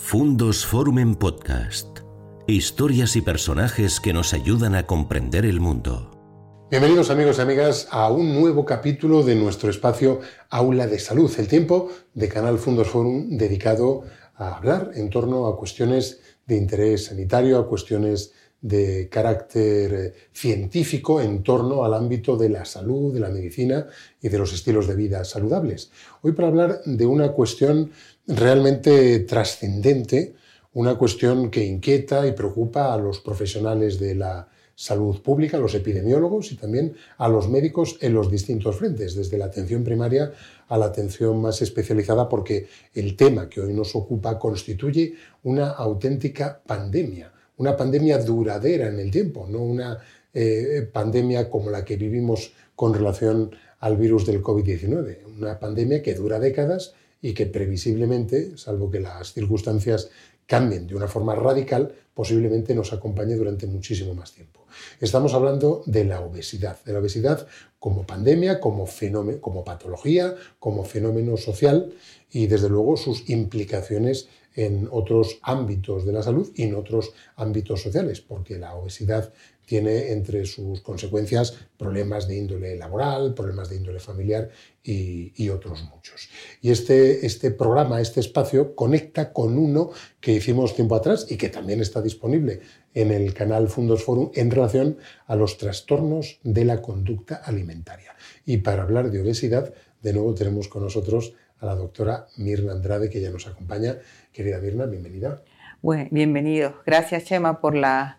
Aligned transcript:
Fundos 0.00 0.64
Forum 0.64 1.00
en 1.00 1.16
Podcast. 1.16 1.98
Historias 2.46 3.16
y 3.16 3.20
personajes 3.20 4.00
que 4.00 4.14
nos 4.14 4.32
ayudan 4.32 4.74
a 4.74 4.86
comprender 4.86 5.44
el 5.44 5.60
mundo. 5.60 6.66
Bienvenidos 6.70 7.10
amigos 7.10 7.38
y 7.38 7.42
amigas 7.42 7.88
a 7.90 8.10
un 8.10 8.40
nuevo 8.40 8.64
capítulo 8.64 9.22
de 9.22 9.34
nuestro 9.34 9.68
espacio 9.68 10.20
Aula 10.48 10.86
de 10.86 10.98
Salud, 10.98 11.30
el 11.36 11.48
tiempo 11.48 11.90
de 12.14 12.28
Canal 12.28 12.58
Fundos 12.58 12.88
Forum 12.88 13.36
dedicado 13.36 14.04
a 14.36 14.56
hablar 14.56 14.92
en 14.94 15.10
torno 15.10 15.46
a 15.46 15.58
cuestiones 15.58 16.20
de 16.46 16.56
interés 16.56 17.06
sanitario, 17.06 17.58
a 17.58 17.68
cuestiones 17.68 18.32
de 18.60 19.08
carácter 19.08 19.94
eh, 19.94 20.14
científico 20.32 21.20
en 21.20 21.42
torno 21.42 21.84
al 21.84 21.94
ámbito 21.94 22.36
de 22.36 22.48
la 22.48 22.64
salud, 22.64 23.14
de 23.14 23.20
la 23.20 23.28
medicina 23.28 23.86
y 24.20 24.28
de 24.28 24.38
los 24.38 24.52
estilos 24.52 24.88
de 24.88 24.96
vida 24.96 25.24
saludables. 25.24 25.90
Hoy 26.22 26.32
para 26.32 26.48
hablar 26.48 26.80
de 26.84 27.06
una 27.06 27.32
cuestión 27.32 27.90
realmente 28.26 29.20
trascendente, 29.20 30.34
una 30.72 30.96
cuestión 30.96 31.50
que 31.50 31.64
inquieta 31.64 32.26
y 32.26 32.32
preocupa 32.32 32.92
a 32.92 32.98
los 32.98 33.20
profesionales 33.20 34.00
de 34.00 34.16
la 34.16 34.48
salud 34.74 35.20
pública, 35.22 35.56
a 35.56 35.60
los 35.60 35.74
epidemiólogos 35.74 36.52
y 36.52 36.56
también 36.56 36.94
a 37.16 37.28
los 37.28 37.48
médicos 37.48 37.96
en 38.00 38.14
los 38.14 38.30
distintos 38.30 38.76
frentes, 38.76 39.16
desde 39.16 39.38
la 39.38 39.46
atención 39.46 39.82
primaria 39.82 40.32
a 40.68 40.78
la 40.78 40.86
atención 40.86 41.40
más 41.40 41.62
especializada, 41.62 42.28
porque 42.28 42.68
el 42.94 43.16
tema 43.16 43.48
que 43.48 43.60
hoy 43.60 43.72
nos 43.72 43.96
ocupa 43.96 44.38
constituye 44.38 45.14
una 45.42 45.70
auténtica 45.70 46.60
pandemia 46.64 47.32
una 47.58 47.76
pandemia 47.76 48.18
duradera 48.18 48.88
en 48.88 48.98
el 48.98 49.10
tiempo, 49.10 49.46
no 49.48 49.60
una 49.60 49.98
eh, 50.32 50.88
pandemia 50.92 51.50
como 51.50 51.70
la 51.70 51.84
que 51.84 51.96
vivimos 51.96 52.52
con 52.74 52.94
relación 52.94 53.50
al 53.80 53.96
virus 53.96 54.26
del 54.26 54.42
COVID-19, 54.42 55.26
una 55.38 55.58
pandemia 55.58 56.02
que 56.02 56.14
dura 56.14 56.38
décadas 56.38 56.94
y 57.20 57.34
que 57.34 57.46
previsiblemente, 57.46 58.56
salvo 58.56 58.90
que 58.90 59.00
las 59.00 59.32
circunstancias 59.32 60.10
cambien 60.46 60.86
de 60.86 60.94
una 60.94 61.08
forma 61.08 61.34
radical, 61.34 61.92
posiblemente 62.14 62.74
nos 62.74 62.92
acompañe 62.92 63.34
durante 63.34 63.66
muchísimo 63.66 64.14
más 64.14 64.32
tiempo. 64.32 64.64
Estamos 65.00 65.34
hablando 65.34 65.82
de 65.86 66.04
la 66.04 66.20
obesidad, 66.20 66.82
de 66.84 66.92
la 66.92 67.00
obesidad 67.00 67.46
como 67.78 68.06
pandemia, 68.06 68.60
como 68.60 68.86
fenómeno, 68.86 69.40
como 69.40 69.64
patología, 69.64 70.34
como 70.58 70.84
fenómeno 70.84 71.36
social 71.36 71.92
y 72.30 72.46
desde 72.46 72.68
luego 72.68 72.96
sus 72.96 73.28
implicaciones 73.28 74.28
en 74.58 74.88
otros 74.90 75.38
ámbitos 75.42 76.04
de 76.04 76.12
la 76.12 76.20
salud 76.20 76.50
y 76.56 76.64
en 76.64 76.74
otros 76.74 77.12
ámbitos 77.36 77.80
sociales, 77.80 78.20
porque 78.20 78.58
la 78.58 78.74
obesidad 78.74 79.32
tiene 79.64 80.10
entre 80.10 80.46
sus 80.46 80.80
consecuencias 80.80 81.54
problemas 81.76 82.26
de 82.26 82.38
índole 82.38 82.74
laboral, 82.76 83.34
problemas 83.34 83.68
de 83.68 83.76
índole 83.76 84.00
familiar 84.00 84.48
y, 84.82 85.48
otros 85.50 85.84
muchos. 85.84 86.28
Y 86.60 86.70
este, 86.70 87.24
este 87.24 87.50
programa, 87.52 88.00
este 88.00 88.20
espacio, 88.20 88.74
conecta 88.74 89.32
con 89.32 89.56
uno 89.58 89.90
que 90.20 90.32
hicimos 90.32 90.74
tiempo 90.74 90.96
atrás 90.96 91.26
y 91.28 91.36
que 91.36 91.50
también 91.50 91.80
está 91.80 92.02
disponible 92.02 92.60
en 92.94 93.12
el 93.12 93.34
canal 93.34 93.68
Fundos 93.68 94.02
Forum 94.02 94.30
en 94.34 94.50
relación 94.50 94.96
a 95.26 95.36
los 95.36 95.56
trastornos 95.58 96.40
de 96.42 96.64
la 96.64 96.82
conducta 96.82 97.36
alimentaria. 97.36 98.16
Y 98.44 98.56
para 98.56 98.82
hablar 98.82 99.10
de 99.10 99.20
obesidad, 99.20 99.72
de 100.02 100.12
nuevo 100.12 100.34
tenemos 100.34 100.66
con 100.68 100.82
nosotros 100.82 101.34
a 101.60 101.66
la 101.66 101.74
doctora 101.74 102.26
Mirna 102.36 102.72
Andrade, 102.72 103.10
que 103.10 103.20
ya 103.20 103.30
nos 103.30 103.46
acompaña. 103.46 103.96
Querida 104.32 104.58
Mirna, 104.58 104.86
bienvenida. 104.86 105.42
Bueno, 105.82 106.08
bienvenido. 106.10 106.74
Gracias, 106.86 107.24
Chema, 107.24 107.60
por 107.60 107.74
la, 107.74 108.18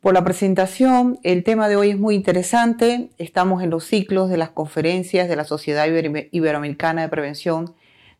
por 0.00 0.14
la 0.14 0.24
presentación. 0.24 1.18
El 1.22 1.44
tema 1.44 1.68
de 1.68 1.76
hoy 1.76 1.90
es 1.90 1.98
muy 1.98 2.14
interesante. 2.14 3.10
Estamos 3.18 3.62
en 3.62 3.70
los 3.70 3.84
ciclos 3.84 4.30
de 4.30 4.36
las 4.36 4.50
conferencias 4.50 5.28
de 5.28 5.36
la 5.36 5.44
Sociedad 5.44 5.86
Iberoamericana 5.86 7.02
de 7.02 7.08
Prevención 7.08 7.74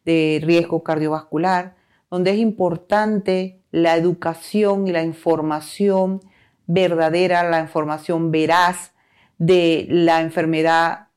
de 0.05 0.41
Riesgo 0.43 0.83
Cardiovascular, 0.83 1.75
donde 2.11 2.31
es 2.31 2.39
importante 2.39 3.61
la 3.71 3.97
educación 3.97 4.87
y 4.87 4.93
la 4.93 5.03
información 5.03 6.21
verdadera, 6.67 7.49
la 7.49 7.61
información 7.61 8.31
veraz 8.31 8.93
de 9.39 9.87
la 9.91 10.21
enfermedad 10.21 11.08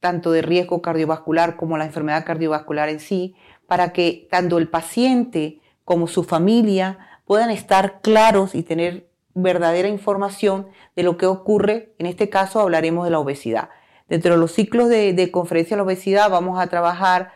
tanto 0.00 0.30
de 0.30 0.42
riesgo 0.42 0.82
cardiovascular 0.82 1.56
como 1.56 1.78
la 1.78 1.84
enfermedad 1.84 2.24
cardiovascular 2.24 2.88
en 2.88 3.00
sí, 3.00 3.34
para 3.66 3.92
que 3.92 4.28
tanto 4.30 4.58
el 4.58 4.68
paciente 4.68 5.60
como 5.84 6.06
su 6.06 6.24
familia 6.24 7.20
puedan 7.24 7.50
estar 7.50 8.00
claros 8.00 8.54
y 8.54 8.62
tener 8.62 9.08
verdadera 9.34 9.88
información 9.88 10.68
de 10.96 11.02
lo 11.02 11.16
que 11.16 11.26
ocurre. 11.26 11.94
En 11.98 12.06
este 12.06 12.28
caso 12.28 12.60
hablaremos 12.60 13.04
de 13.04 13.10
la 13.10 13.18
obesidad. 13.18 13.70
Dentro 14.08 14.32
de 14.32 14.40
los 14.40 14.52
ciclos 14.52 14.88
de, 14.88 15.30
conferencia 15.30 15.76
de 15.76 15.78
la 15.78 15.84
obesidad 15.84 16.30
vamos 16.30 16.58
a 16.58 16.66
trabajar, 16.68 17.32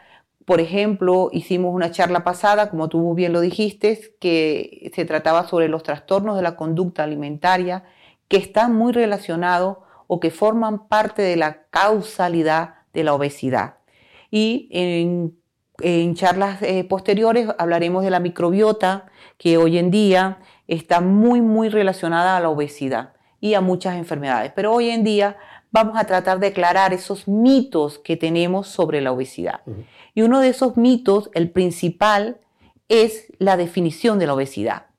por 0.47 0.61
ejemplo, 0.61 1.29
hicimos 1.33 1.75
una 1.75 1.91
charla 1.91 2.25
pasada, 2.25 2.71
como 2.71 2.89
tú 2.89 3.15
bien 3.15 3.33
lo 3.33 3.41
dijiste, 3.41 4.17
que 4.19 4.91
se 4.95 5.05
trataba 5.05 5.47
sobre 5.47 5.69
los 5.69 5.83
trastornos 5.83 6.37
de 6.37 6.43
la 6.43 6.57
conducta 6.57 7.05
alimentaria, 7.05 7.85
que 8.29 8.39
están 8.39 8.75
muy 8.75 8.93
relacionados 8.93 9.79
o 10.13 10.21
que 10.21 10.31
forman 10.31 10.89
parte 10.89 11.23
de 11.23 11.37
la 11.37 11.63
causalidad 11.71 12.75
de 12.93 13.03
la 13.03 13.15
obesidad. 13.15 13.77
Y 14.31 14.69
en, 14.71 16.15
charlas 16.15 16.61
eh, 16.61 16.85
posteriores 16.85 17.49
hablaremos 17.57 18.05
de 18.05 18.11
la 18.11 18.21
microbiota, 18.21 19.07
que 19.39 19.57
hoy 19.57 19.79
en 19.79 19.91
día 19.91 20.41
está 20.69 21.01
muy, 21.01 21.41
muy 21.41 21.71
relacionada 21.71 22.37
a 22.37 22.41
la 22.41 22.51
obesidad 22.51 23.15
y 23.41 23.55
a 23.55 23.63
muchas 23.63 23.97
enfermedades. 23.97 24.53
Pero 24.55 24.75
hoy 24.75 24.91
en 24.91 25.03
día 25.03 25.39
vamos 25.71 25.97
a 25.97 26.05
tratar 26.05 26.41
de 26.41 26.49
aclarar 26.49 26.93
esos 26.93 27.27
mitos 27.27 27.99
que 27.99 28.19
tenemos 28.19 28.69
sobre 28.69 29.01
la 29.01 29.13
obesidad. 29.13 29.63
Y 30.15 30.21
uno 30.21 30.41
de 30.41 30.49
esos 30.51 30.77
mitos, 30.77 31.31
el 31.33 31.51
principal, 31.51 32.39
es 32.91 33.33
la 33.39 33.57
definición 33.57 34.19
de 34.19 34.27
la 34.27 34.35
obesidad 34.35 34.92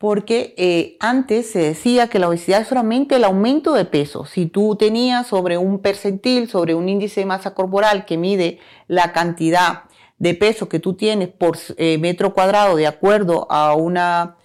porque 0.00 0.54
eh, 0.56 0.96
antes 0.98 1.50
se 1.50 1.58
decía 1.58 2.08
que 2.08 2.18
la 2.18 2.28
obesidad 2.28 2.62
es 2.62 2.68
solamente 2.68 3.16
el 3.16 3.24
aumento 3.24 3.74
de 3.74 3.84
peso. 3.84 4.24
Si 4.24 4.46
tú 4.46 4.74
tenías 4.74 5.26
sobre 5.26 5.58
un 5.58 5.80
percentil, 5.80 6.48
sobre 6.48 6.74
un 6.74 6.88
índice 6.88 7.20
de 7.20 7.26
masa 7.26 7.52
corporal 7.52 8.06
que 8.06 8.16
mide 8.16 8.60
la 8.88 9.12
cantidad 9.12 9.82
de 10.16 10.32
peso 10.32 10.70
que 10.70 10.78
tú 10.78 10.94
tienes 10.94 11.28
por 11.28 11.58
eh, 11.76 11.98
metro 11.98 12.32
cuadrado 12.32 12.76
de 12.76 12.86
acuerdo 12.86 13.46
a 13.50 13.74
una, 13.74 14.36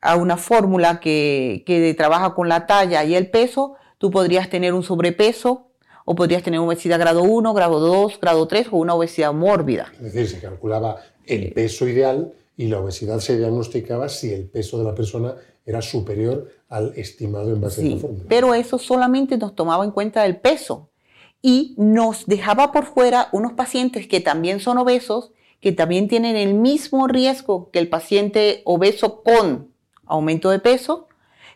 a 0.00 0.14
una 0.14 0.36
fórmula 0.36 1.00
que, 1.00 1.64
que 1.66 1.92
trabaja 1.94 2.36
con 2.36 2.48
la 2.48 2.68
talla 2.68 3.02
y 3.02 3.16
el 3.16 3.30
peso, 3.30 3.74
tú 3.98 4.12
podrías 4.12 4.48
tener 4.48 4.74
un 4.74 4.84
sobrepeso 4.84 5.66
o 6.04 6.14
podrías 6.14 6.44
tener 6.44 6.60
obesidad 6.60 7.00
grado 7.00 7.24
1, 7.24 7.52
grado 7.52 7.80
2, 7.80 8.20
grado 8.20 8.46
3 8.46 8.68
o 8.70 8.76
una 8.76 8.94
obesidad 8.94 9.32
mórbida. 9.32 9.90
Es 9.94 10.14
decir, 10.14 10.28
se 10.28 10.40
calculaba 10.40 10.98
el 11.26 11.50
peso 11.52 11.88
ideal 11.88 12.32
y 12.60 12.66
la 12.66 12.78
obesidad 12.78 13.20
se 13.20 13.38
diagnosticaba 13.38 14.10
si 14.10 14.34
el 14.34 14.46
peso 14.46 14.76
de 14.76 14.84
la 14.84 14.94
persona 14.94 15.34
era 15.64 15.80
superior 15.80 16.46
al 16.68 16.92
estimado 16.94 17.54
en 17.54 17.58
base 17.58 17.80
a 17.80 17.94
la 17.94 17.96
fórmula. 17.96 18.24
Pero 18.28 18.52
eso 18.52 18.78
solamente 18.78 19.38
nos 19.38 19.54
tomaba 19.54 19.82
en 19.82 19.92
cuenta 19.92 20.26
el 20.26 20.36
peso 20.36 20.90
y 21.40 21.74
nos 21.78 22.26
dejaba 22.26 22.70
por 22.70 22.84
fuera 22.84 23.30
unos 23.32 23.54
pacientes 23.54 24.06
que 24.06 24.20
también 24.20 24.60
son 24.60 24.76
obesos, 24.76 25.32
que 25.60 25.72
también 25.72 26.06
tienen 26.06 26.36
el 26.36 26.52
mismo 26.52 27.06
riesgo 27.06 27.70
que 27.70 27.78
el 27.78 27.88
paciente 27.88 28.60
obeso 28.66 29.22
con 29.22 29.72
aumento 30.04 30.50
de 30.50 30.58
peso, 30.58 31.08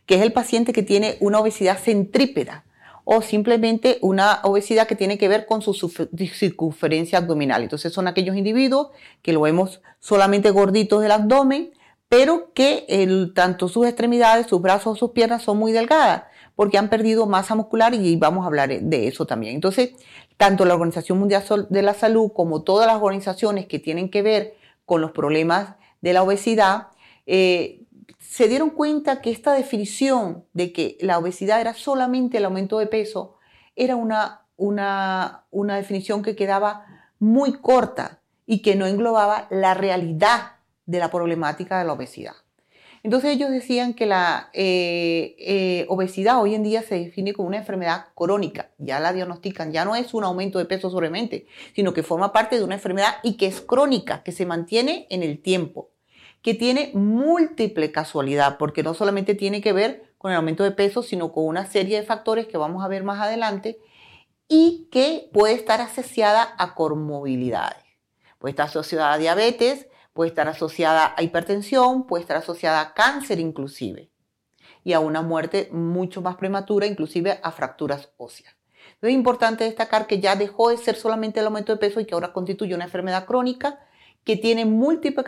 que 0.06 0.14
es 0.14 0.22
el 0.22 0.32
paciente 0.32 0.72
que 0.72 0.82
tiene 0.82 1.19
una 1.20 1.38
obesidad 1.38 1.76
centrípeda 1.76 2.64
o 3.04 3.22
simplemente 3.22 3.98
una 4.00 4.41
obesidad 4.42 4.87
que 4.87 4.97
tiene 4.97 5.19
que 5.19 5.28
ver 5.28 5.47
con 5.47 5.62
su 5.62 5.75
circunferencia 5.75 7.19
abdominal. 7.19 7.62
Entonces 7.62 7.92
son 7.92 8.09
aquellos 8.09 8.37
individuos 8.37 8.88
que 9.22 9.32
lo 9.32 9.42
vemos 9.42 9.82
solamente 10.00 10.50
gorditos 10.50 11.03
del 11.03 11.12
abdomen, 11.12 11.72
pero 12.09 12.53
que 12.54 12.87
tanto 13.34 13.69
sus 13.69 13.87
extremidades, 13.87 14.47
sus 14.47 14.62
brazos 14.62 14.94
o 14.94 14.97
sus 14.97 15.10
piernas 15.10 15.43
son 15.43 15.59
muy 15.59 15.72
delgadas 15.72 16.25
porque 16.54 16.78
han 16.78 16.88
perdido 16.88 17.26
masa 17.26 17.54
muscular 17.54 17.94
y 17.94 18.16
vamos 18.16 18.44
a 18.44 18.47
hablar 18.47 18.69
de 18.69 19.09
eso 19.09 19.26
también. 19.26 19.54
Entonces, 19.54 19.91
tanto 20.37 20.64
la 20.64 20.75
Organización 20.75 21.19
Mundial 21.19 21.44
de 21.69 21.82
la 21.82 21.94
Salud 21.94 22.31
como 22.32 22.62
todas 22.62 22.87
las 22.87 22.97
organizaciones 22.97 23.66
que 23.66 23.78
tienen 23.78 24.09
que 24.09 24.22
ver 24.22 24.54
con 24.87 25.00
los 25.00 25.12
problemas 25.12 25.75
de 26.00 26.12
la 26.12 26.22
obesidad, 26.22 26.88
eh, 27.26 27.81
se 28.34 28.48
dieron 28.48 28.70
cuenta 28.70 29.20
que 29.20 29.31
esta 29.31 29.52
definición 29.52 30.44
de 30.54 30.72
que 30.72 30.98
la 31.00 31.19
obesidad 31.19 31.60
era 31.60 31.72
solamente 31.72 32.38
el 32.38 32.44
aumento 32.46 32.81
de 32.81 32.88
peso 32.88 33.36
era 33.76 33.94
una, 33.94 34.48
una, 34.56 35.44
una 35.52 35.76
definición 35.76 36.25
que 36.25 36.34
quedaba 36.34 36.84
muy 37.20 37.52
corta 37.52 38.22
y 38.44 38.60
que 38.60 38.75
no 38.75 38.88
englobaba 38.88 39.46
la 39.50 39.75
realidad 39.75 40.54
de 40.84 40.98
la 40.98 41.12
problemática 41.12 41.78
de 41.78 41.84
la 41.84 41.92
obesidad. 41.92 42.32
Entonces 43.04 43.31
ellos 43.31 43.50
decían 43.50 43.94
que 43.94 44.06
la 44.06 44.50
eh, 44.52 45.37
eh, 45.38 45.87
obesidad 45.88 46.42
hoy 46.42 46.56
en 46.56 46.64
día 46.64 46.82
se 46.82 46.96
define 46.96 47.34
como 47.34 47.46
una 47.46 47.58
enfermedad 47.58 48.06
crónica, 48.16 48.70
ya 48.78 48.98
la 48.98 49.12
diagnostican, 49.12 49.70
ya 49.70 49.84
no 49.84 49.94
es 49.94 50.12
un 50.12 50.25
aumento 50.25 50.58
de 50.58 50.64
peso 50.64 50.90
solamente, 50.90 51.46
sino 51.76 51.94
que 51.94 52.02
forma 52.02 52.32
parte 52.32 52.58
de 52.58 52.64
una 52.64 52.75
enfermedad 52.75 53.14
y 53.22 53.37
que 53.37 53.46
es 53.46 53.60
crónica, 53.60 54.25
que 54.25 54.32
se 54.32 54.44
mantiene 54.44 55.06
en 55.10 55.22
el 55.22 55.40
tiempo 55.40 55.94
que 56.44 56.52
tiene 56.52 56.91
múltiple 56.93 57.91
casualidad, 57.91 58.58
porque 58.58 58.82
no 58.82 58.93
solamente 58.93 59.35
tiene 59.35 59.62
que 59.62 59.73
ver 59.73 60.14
con 60.19 60.31
el 60.31 60.37
aumento 60.37 60.62
de 60.62 60.73
peso, 60.73 61.02
sino 61.02 61.32
con 61.32 61.46
una 61.46 61.64
serie 61.64 61.99
de 61.99 62.06
factores 62.06 62.46
que 62.46 62.58
vamos 62.58 62.85
a 62.85 62.88
ver 62.88 63.02
más 63.02 63.19
adelante 63.19 63.79
y 64.46 64.91
que 64.93 65.31
puede 65.32 65.55
estar 65.55 65.81
asociada 65.81 66.55
a 66.58 66.75
comorbilidades. 66.75 67.82
Puede 68.38 68.50
estar 68.50 68.67
asociada 68.67 69.14
a 69.14 69.17
diabetes, 69.17 69.88
puede 70.12 70.29
estar 70.29 70.46
asociada 70.46 71.14
a 71.17 71.23
hipertensión, 71.23 72.06
puede 72.06 72.20
estar 72.20 72.37
asociada 72.37 72.82
a 72.82 72.93
cáncer 72.93 73.40
inclusive 73.40 74.11
y 74.85 74.93
a 74.93 75.00
una 75.00 75.23
muerte 75.23 75.70
mucho 75.73 76.20
más 76.20 76.37
prematura, 76.37 76.87
inclusive 76.87 77.40
a 77.43 77.52
fracturas 77.52 78.11
óseas. 78.19 78.55
Es 79.00 79.11
importante 79.11 79.64
destacar 79.64 80.06
que 80.06 80.20
ya 80.20 80.37
dejó 80.37 80.69
de 80.69 80.76
ser 80.76 80.97
solamente 80.97 81.40
el 81.40 81.47
aumento 81.47 81.73
de 81.73 81.79
peso 81.79 82.00
y 82.00 82.05
que 82.05 82.12
ahora 82.12 82.35
constituye 82.35 82.75
una 82.75 82.85
enfermedad 82.85 83.25
crónica 83.25 83.81
que 84.25 84.37
tiene 84.37 84.65
múltiple 84.65 85.25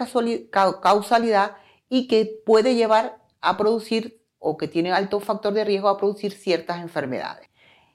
causalidad 0.51 1.57
y 1.89 2.09
que 2.09 2.41
puede 2.45 2.75
llevar 2.75 3.19
a 3.41 3.57
producir 3.57 4.21
o 4.39 4.57
que 4.57 4.69
tiene 4.69 4.93
alto 4.93 5.21
factor 5.21 5.53
de 5.53 5.65
riesgo 5.65 5.89
a 5.89 5.99
producir 5.99 6.33
ciertas 6.33 6.81
enfermedades. 6.81 7.49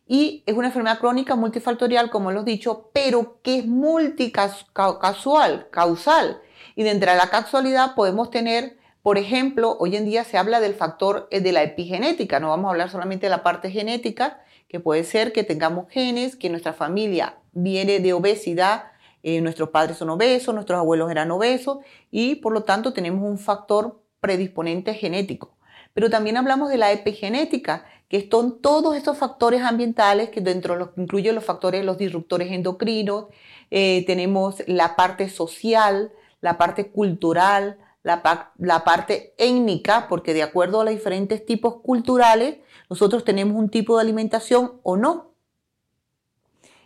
Y 0.07 0.43
es 0.45 0.55
una 0.55 0.67
enfermedad 0.67 0.99
crónica 0.99 1.35
multifactorial, 1.35 2.09
como 2.09 2.31
lo 2.31 2.41
he 2.41 2.43
dicho, 2.43 2.89
pero 2.93 3.39
que 3.41 3.59
es 3.59 3.65
multicasual, 3.65 5.69
causal. 5.69 6.41
Y 6.75 6.83
dentro 6.83 7.11
de 7.11 7.17
la 7.17 7.29
casualidad 7.29 7.95
podemos 7.95 8.29
tener, 8.29 8.77
por 9.03 9.17
ejemplo, 9.17 9.77
hoy 9.79 9.95
en 9.95 10.05
día 10.05 10.25
se 10.25 10.37
habla 10.37 10.59
del 10.59 10.73
factor 10.73 11.27
eh, 11.31 11.39
de 11.39 11.53
la 11.53 11.63
epigenética, 11.63 12.39
no 12.39 12.49
vamos 12.49 12.67
a 12.67 12.71
hablar 12.71 12.89
solamente 12.89 13.27
de 13.27 13.29
la 13.29 13.43
parte 13.43 13.71
genética, 13.71 14.41
que 14.67 14.79
puede 14.79 15.03
ser 15.03 15.31
que 15.31 15.43
tengamos 15.43 15.89
genes, 15.89 16.35
que 16.35 16.49
nuestra 16.49 16.73
familia 16.73 17.37
viene 17.53 17.99
de 17.99 18.13
obesidad, 18.13 18.91
eh, 19.23 19.41
nuestros 19.41 19.69
padres 19.69 19.97
son 19.97 20.09
obesos, 20.09 20.53
nuestros 20.53 20.77
abuelos 20.77 21.11
eran 21.11 21.31
obesos 21.31 21.79
y 22.09 22.35
por 22.35 22.53
lo 22.53 22.63
tanto 22.63 22.93
tenemos 22.93 23.23
un 23.23 23.37
factor 23.37 24.01
predisponente 24.19 24.93
genético. 24.93 25.55
Pero 25.93 26.09
también 26.09 26.37
hablamos 26.37 26.69
de 26.69 26.77
la 26.77 26.91
epigenética, 26.91 27.85
que 28.07 28.27
son 28.29 28.61
todos 28.61 28.95
esos 28.95 29.17
factores 29.17 29.61
ambientales 29.61 30.29
que 30.29 30.41
dentro 30.41 30.73
de 30.73 30.79
los 30.81 30.89
incluyen 30.97 31.35
los 31.35 31.45
factores, 31.45 31.83
los 31.85 31.97
disruptores 31.97 32.51
endocrinos, 32.51 33.27
eh, 33.69 34.03
tenemos 34.05 34.63
la 34.67 34.95
parte 34.95 35.29
social, 35.29 36.11
la 36.41 36.57
parte 36.57 36.91
cultural, 36.91 37.77
la, 38.03 38.51
la, 38.57 38.83
parte 38.83 39.33
étnica, 39.37 40.07
porque 40.09 40.33
de 40.33 40.43
acuerdo 40.43 40.81
a 40.81 40.85
los 40.85 40.93
diferentes 40.93 41.45
tipos 41.45 41.81
culturales, 41.81 42.57
nosotros 42.89 43.23
tenemos 43.23 43.55
un 43.55 43.69
tipo 43.69 43.95
de 43.95 44.01
alimentación 44.01 44.79
o 44.83 44.97
no. 44.97 45.30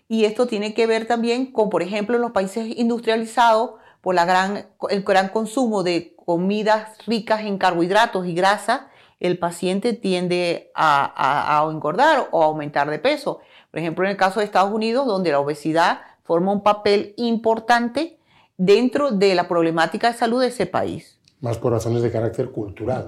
Y 0.07 0.25
esto 0.25 0.47
tiene 0.47 0.73
que 0.73 0.87
ver 0.87 1.07
también 1.07 1.51
con, 1.51 1.69
por 1.69 1.81
ejemplo, 1.81 2.15
en 2.15 2.21
los 2.21 2.31
países 2.31 2.67
industrializados, 2.77 3.71
por 4.01 4.13
la 4.13 4.25
gran, 4.25 4.67
el 4.89 5.03
gran 5.03 5.29
consumo 5.29 5.81
de 5.81 6.15
comidas 6.25 6.97
ricas 7.07 7.41
en 7.41 7.57
carbohidratos 7.57 8.27
y 8.27 8.35
grasa, 8.35 8.89
el 9.19 9.39
paciente 9.39 9.93
tiende 9.93 10.71
a, 10.75 11.59
a, 11.59 11.71
engordar 11.71 12.27
o 12.31 12.43
a 12.43 12.45
aumentar 12.45 12.89
de 12.89 12.99
peso. 12.99 13.39
Por 13.71 13.79
ejemplo, 13.79 14.05
en 14.05 14.11
el 14.11 14.17
caso 14.17 14.39
de 14.39 14.45
Estados 14.45 14.71
Unidos, 14.71 15.07
donde 15.07 15.31
la 15.31 15.39
obesidad 15.39 16.01
forma 16.23 16.51
un 16.51 16.61
papel 16.61 17.13
importante 17.17 18.19
dentro 18.57 19.11
de 19.11 19.35
la 19.35 19.47
problemática 19.47 20.11
de 20.11 20.17
salud 20.17 20.41
de 20.41 20.47
ese 20.47 20.65
país. 20.65 21.19
Más 21.41 21.57
por 21.57 21.71
razones 21.71 22.01
de 22.01 22.11
carácter 22.11 22.51
cultural. 22.51 23.05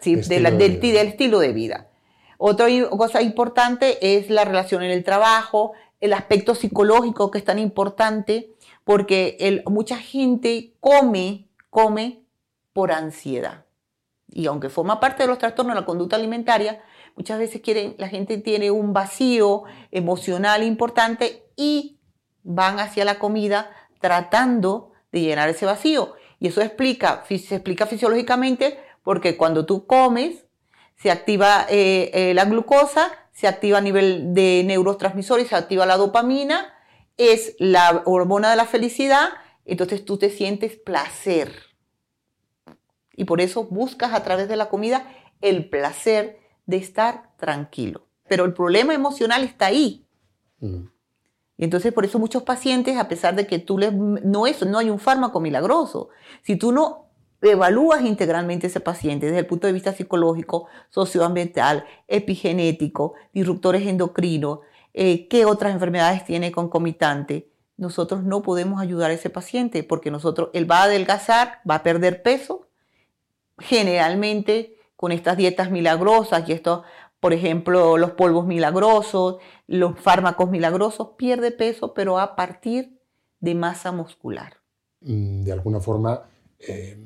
sí, 0.00 0.16
del, 0.16 0.58
del 0.58 0.96
estilo 0.96 1.38
de 1.38 1.52
vida. 1.52 1.88
Otra 2.38 2.66
cosa 2.90 3.22
importante 3.22 4.16
es 4.16 4.28
la 4.28 4.44
relación 4.44 4.82
en 4.82 4.90
el 4.90 5.04
trabajo, 5.04 5.72
el 6.00 6.12
aspecto 6.12 6.54
psicológico 6.54 7.30
que 7.30 7.38
es 7.38 7.44
tan 7.44 7.58
importante, 7.58 8.54
porque 8.84 9.62
mucha 9.66 9.98
gente 9.98 10.74
come, 10.80 11.48
come 11.70 12.22
por 12.72 12.92
ansiedad. 12.92 13.64
Y 14.28 14.46
aunque 14.46 14.68
forma 14.68 15.00
parte 15.00 15.22
de 15.22 15.28
los 15.28 15.38
trastornos 15.38 15.74
de 15.74 15.80
la 15.80 15.86
conducta 15.86 16.16
alimentaria, 16.16 16.82
muchas 17.16 17.38
veces 17.38 17.62
la 17.98 18.08
gente 18.08 18.38
tiene 18.38 18.70
un 18.70 18.92
vacío 18.92 19.64
emocional 19.90 20.62
importante 20.62 21.48
y 21.56 21.98
van 22.42 22.78
hacia 22.78 23.04
la 23.04 23.18
comida 23.18 23.70
tratando 24.00 24.92
de 25.12 25.22
llenar 25.22 25.48
ese 25.48 25.66
vacío. 25.66 26.14
Y 26.38 26.48
eso 26.48 26.60
explica, 26.60 27.24
se 27.26 27.54
explica 27.54 27.86
fisiológicamente 27.86 28.78
porque 29.02 29.36
cuando 29.36 29.64
tú 29.64 29.86
comes, 29.86 30.46
se 30.96 31.10
activa 31.10 31.66
eh, 31.68 32.10
eh, 32.12 32.34
la 32.34 32.44
glucosa, 32.44 33.10
se 33.36 33.46
activa 33.46 33.78
a 33.78 33.82
nivel 33.82 34.32
de 34.32 34.62
neurotransmisores, 34.64 35.48
se 35.48 35.56
activa 35.56 35.84
la 35.84 35.98
dopamina, 35.98 36.72
es 37.18 37.54
la 37.58 38.02
hormona 38.06 38.48
de 38.48 38.56
la 38.56 38.64
felicidad, 38.64 39.28
entonces 39.66 40.06
tú 40.06 40.16
te 40.16 40.30
sientes 40.30 40.76
placer. 40.76 41.52
Y 43.14 43.24
por 43.24 43.42
eso 43.42 43.64
buscas 43.64 44.14
a 44.14 44.22
través 44.22 44.48
de 44.48 44.56
la 44.56 44.70
comida 44.70 45.06
el 45.42 45.68
placer 45.68 46.38
de 46.64 46.78
estar 46.78 47.36
tranquilo. 47.36 48.06
Pero 48.26 48.46
el 48.46 48.54
problema 48.54 48.94
emocional 48.94 49.44
está 49.44 49.66
ahí. 49.66 50.06
Mm. 50.60 50.86
Y 51.58 51.64
entonces 51.64 51.92
por 51.92 52.06
eso 52.06 52.18
muchos 52.18 52.42
pacientes, 52.42 52.96
a 52.96 53.06
pesar 53.06 53.34
de 53.34 53.46
que 53.46 53.58
tú 53.58 53.76
les, 53.76 53.92
no, 53.92 54.46
es, 54.46 54.64
no 54.64 54.78
hay 54.78 54.88
un 54.88 54.98
fármaco 54.98 55.40
milagroso, 55.40 56.08
si 56.40 56.56
tú 56.56 56.72
no 56.72 57.05
evalúas 57.52 58.02
integralmente 58.02 58.66
ese 58.66 58.80
paciente 58.80 59.26
desde 59.26 59.40
el 59.40 59.46
punto 59.46 59.66
de 59.66 59.72
vista 59.72 59.92
psicológico, 59.92 60.66
socioambiental, 60.90 61.84
epigenético, 62.08 63.14
disruptores 63.32 63.86
endocrinos, 63.86 64.60
eh, 64.94 65.28
qué 65.28 65.44
otras 65.44 65.72
enfermedades 65.72 66.24
tiene 66.24 66.52
concomitante, 66.52 67.50
nosotros 67.76 68.22
no 68.22 68.42
podemos 68.42 68.80
ayudar 68.80 69.10
a 69.10 69.14
ese 69.14 69.30
paciente 69.30 69.82
porque 69.82 70.10
nosotros, 70.10 70.50
él 70.54 70.70
va 70.70 70.80
a 70.80 70.84
adelgazar, 70.84 71.60
va 71.68 71.76
a 71.76 71.82
perder 71.82 72.22
peso, 72.22 72.68
generalmente 73.58 74.76
con 74.96 75.12
estas 75.12 75.36
dietas 75.36 75.70
milagrosas 75.70 76.48
y 76.48 76.52
esto, 76.52 76.84
por 77.20 77.32
ejemplo, 77.32 77.98
los 77.98 78.12
polvos 78.12 78.46
milagrosos, 78.46 79.36
los 79.66 79.98
fármacos 79.98 80.50
milagrosos, 80.50 81.10
pierde 81.18 81.50
peso, 81.50 81.92
pero 81.92 82.18
a 82.18 82.34
partir 82.34 82.98
de 83.40 83.54
masa 83.54 83.92
muscular. 83.92 84.54
Mm, 85.02 85.42
de 85.42 85.52
alguna 85.52 85.80
forma, 85.80 86.22
eh, 86.58 86.96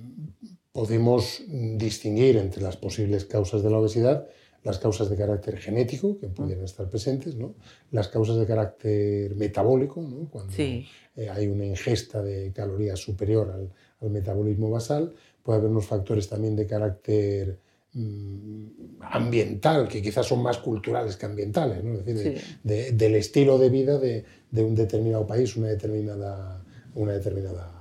podemos 0.81 1.43
distinguir 1.47 2.39
entre 2.39 2.63
las 2.63 2.79
posibles 2.79 3.27
causas 3.27 3.63
de 3.63 3.69
la 3.69 3.77
obesidad 3.77 4.27
las 4.63 4.79
causas 4.79 5.11
de 5.11 5.17
carácter 5.17 5.59
genético, 5.59 6.19
que 6.19 6.29
pueden 6.29 6.65
estar 6.65 6.89
presentes, 6.89 7.35
¿no? 7.35 7.55
las 7.91 8.09
causas 8.09 8.37
de 8.37 8.47
carácter 8.47 9.35
metabólico, 9.37 10.01
¿no? 10.01 10.29
cuando 10.31 10.55
eh, 10.59 10.87
hay 11.31 11.49
una 11.49 11.67
ingesta 11.67 12.23
de 12.23 12.51
calorías 12.53 12.99
superior 12.99 13.51
al, 13.51 13.71
al, 14.01 14.11
metabolismo 14.11 14.71
basal, 14.71 15.13
puede 15.43 15.59
haber 15.59 15.71
unos 15.71 15.85
factores 15.85 16.29
también 16.29 16.57
de 16.57 16.67
carácter 16.67 17.59
mm, 17.93 19.01
ambiental, 19.03 19.87
que 19.87 20.01
quizás 20.01 20.27
son 20.27 20.43
más 20.43 20.57
culturales 20.59 21.17
que 21.17 21.27
ambientales, 21.27 21.85
¿no? 21.85 21.99
es 21.99 22.07
decir, 22.07 22.41
del 22.63 23.15
estilo 23.17 23.59
de 23.59 23.69
vida 23.69 23.99
de, 23.99 24.25
de, 24.51 24.63
un 24.63 24.75
determinado 24.75 25.27
país, 25.27 25.57
una 25.57 25.69
determinada, 25.69 26.65
una 26.95 27.13
determinada 27.13 27.80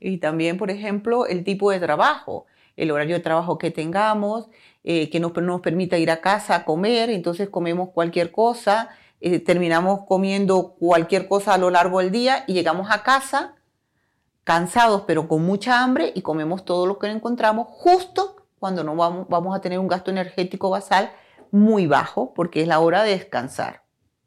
Y 0.00 0.18
también, 0.18 0.58
por 0.58 0.70
ejemplo, 0.70 1.26
el 1.26 1.44
tipo 1.44 1.70
de 1.70 1.80
trabajo, 1.80 2.46
el 2.76 2.90
horario 2.90 3.16
de 3.16 3.22
trabajo 3.22 3.58
que 3.58 3.70
tengamos, 3.70 4.48
eh, 4.84 5.10
que 5.10 5.20
nos, 5.20 5.34
nos, 5.34 5.60
permita 5.60 5.98
ir 5.98 6.10
a 6.10 6.20
casa 6.20 6.56
a 6.56 6.64
comer, 6.64 7.10
entonces 7.10 7.48
comemos 7.48 7.90
cualquier 7.90 8.32
cosa, 8.32 8.90
eh, 9.20 9.38
terminamos 9.38 10.00
comiendo 10.06 10.74
cualquier 10.80 11.28
cosa 11.28 11.54
a 11.54 11.58
lo 11.58 11.70
largo 11.70 12.00
del 12.00 12.10
día 12.10 12.44
y 12.48 12.54
llegamos 12.54 12.90
a 12.90 13.04
casa 13.04 13.54
cansados 14.42 15.04
pero 15.06 15.28
con 15.28 15.44
mucha 15.44 15.82
hambre 15.84 16.12
y 16.16 16.22
comemos 16.22 16.64
todo 16.64 16.86
lo 16.86 16.98
que 16.98 17.06
encontramos 17.06 17.68
justo 17.70 18.44
cuando 18.58 18.82
no 18.82 18.96
vamos 18.96 19.56
a 19.56 19.60
tener 19.60 19.78
un 19.78 19.86
gasto 19.86 20.10
energético 20.10 20.70
basal 20.70 21.12
muy 21.52 21.86
bajo 21.86 22.34
porque 22.34 22.62
es 22.62 22.66
la 22.66 22.80
hora 22.80 23.04
de 23.04 23.12
descansar 23.12 23.81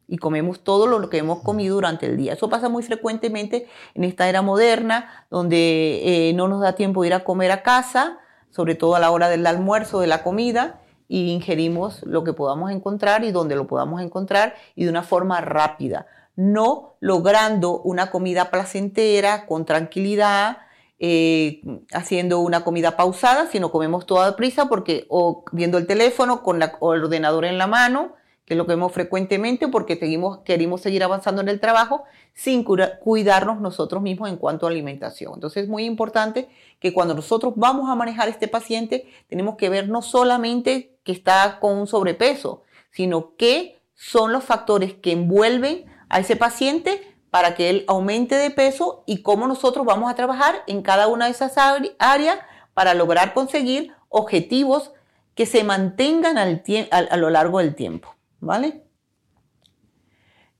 y 0.07 0.17
comemos 0.17 0.63
todo 0.63 0.87
lo 0.87 1.09
que 1.09 1.17
hemos 1.17 1.41
comido 1.41 1.75
durante 1.75 2.05
el 2.05 2.17
día. 2.17 2.33
Eso 2.33 2.49
pasa 2.49 2.69
muy 2.69 2.83
frecuentemente 2.83 3.67
en 3.93 4.03
esta 4.03 4.29
era 4.29 4.41
moderna, 4.41 5.25
donde 5.29 6.29
eh, 6.29 6.33
no 6.33 6.47
nos 6.47 6.61
da 6.61 6.73
tiempo 6.73 7.01
de 7.01 7.07
ir 7.07 7.13
a 7.13 7.23
comer 7.23 7.51
a 7.51 7.63
casa, 7.63 8.19
sobre 8.51 8.75
todo 8.75 8.95
a 8.95 8.99
la 8.99 9.11
hora 9.11 9.29
del 9.29 9.45
almuerzo, 9.47 9.99
de 9.99 10.07
la 10.07 10.23
comida, 10.23 10.81
y 11.07 11.31
ingerimos 11.31 12.01
lo 12.03 12.23
que 12.23 12.33
podamos 12.33 12.71
encontrar 12.71 13.23
y 13.23 13.31
donde 13.31 13.55
lo 13.55 13.67
podamos 13.67 14.01
encontrar 14.01 14.55
y 14.75 14.85
de 14.85 14.89
una 14.89 15.03
forma 15.03 15.39
rápida, 15.41 16.07
no 16.35 16.95
logrando 16.99 17.79
una 17.81 18.09
comida 18.09 18.49
placentera, 18.49 19.45
con 19.45 19.65
tranquilidad, 19.65 20.57
eh, 20.97 21.61
haciendo 21.93 22.39
una 22.39 22.63
comida 22.63 22.95
pausada, 22.95 23.47
sino 23.47 23.71
comemos 23.71 24.05
toda 24.05 24.35
prisa 24.35 24.67
porque 24.67 25.05
o 25.09 25.43
viendo 25.51 25.77
el 25.77 25.87
teléfono 25.87 26.41
con 26.41 26.61
el 26.61 26.71
ordenador 26.79 27.45
en 27.45 27.57
la 27.57 27.67
mano, 27.67 28.13
que 28.45 28.53
es 28.53 28.57
lo 28.57 28.65
que 28.65 28.73
vemos 28.73 28.91
frecuentemente 28.91 29.67
porque 29.67 29.95
seguimos, 29.95 30.39
queremos 30.39 30.81
seguir 30.81 31.03
avanzando 31.03 31.41
en 31.41 31.49
el 31.49 31.59
trabajo 31.59 32.03
sin 32.33 32.63
cuidarnos 32.63 33.59
nosotros 33.59 34.03
mismos 34.03 34.29
en 34.29 34.37
cuanto 34.37 34.67
a 34.67 34.69
alimentación. 34.69 35.33
Entonces 35.33 35.63
es 35.63 35.69
muy 35.69 35.85
importante 35.85 36.47
que 36.79 36.93
cuando 36.93 37.15
nosotros 37.15 37.53
vamos 37.55 37.89
a 37.89 37.95
manejar 37.95 38.29
este 38.29 38.47
paciente, 38.47 39.07
tenemos 39.27 39.55
que 39.55 39.69
ver 39.69 39.89
no 39.89 40.03
solamente 40.03 40.95
que 41.03 41.11
está 41.11 41.59
con 41.59 41.75
un 41.77 41.87
sobrepeso, 41.87 42.61
sino 42.91 43.35
qué 43.35 43.79
son 43.95 44.31
los 44.31 44.43
factores 44.43 44.93
que 44.93 45.13
envuelven 45.13 45.85
a 46.09 46.19
ese 46.19 46.35
paciente 46.35 47.15
para 47.31 47.55
que 47.55 47.69
él 47.69 47.83
aumente 47.87 48.35
de 48.35 48.51
peso 48.51 49.03
y 49.07 49.23
cómo 49.23 49.47
nosotros 49.47 49.85
vamos 49.85 50.11
a 50.11 50.15
trabajar 50.15 50.63
en 50.67 50.83
cada 50.83 51.07
una 51.07 51.25
de 51.25 51.31
esas 51.31 51.57
áreas 51.57 52.39
para 52.73 52.93
lograr 52.93 53.33
conseguir 53.33 53.91
objetivos 54.09 54.91
que 55.33 55.45
se 55.45 55.63
mantengan 55.63 56.37
a 56.37 57.17
lo 57.17 57.29
largo 57.29 57.59
del 57.59 57.75
tiempo. 57.75 58.15
¿Vale? 58.45 58.83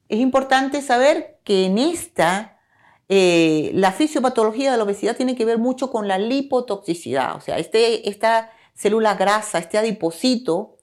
Es 0.09 0.19
importante 0.19 0.81
saber 0.81 1.39
que 1.43 1.65
en 1.65 1.77
esta 1.77 2.59
eh, 3.07 3.71
la 3.73 3.91
fisiopatología 3.91 4.71
de 4.71 4.77
la 4.77 4.83
obesidad 4.83 5.15
tiene 5.15 5.35
que 5.35 5.45
ver 5.45 5.59
mucho 5.59 5.91
con 5.91 6.07
la 6.07 6.17
lipotoxicidad, 6.17 7.35
o 7.35 7.39
sea, 7.39 7.59
este, 7.59 8.09
esta 8.09 8.51
célula 8.73 9.13
grasa, 9.15 9.59
este 9.59 9.77
adipocito, 9.77 10.77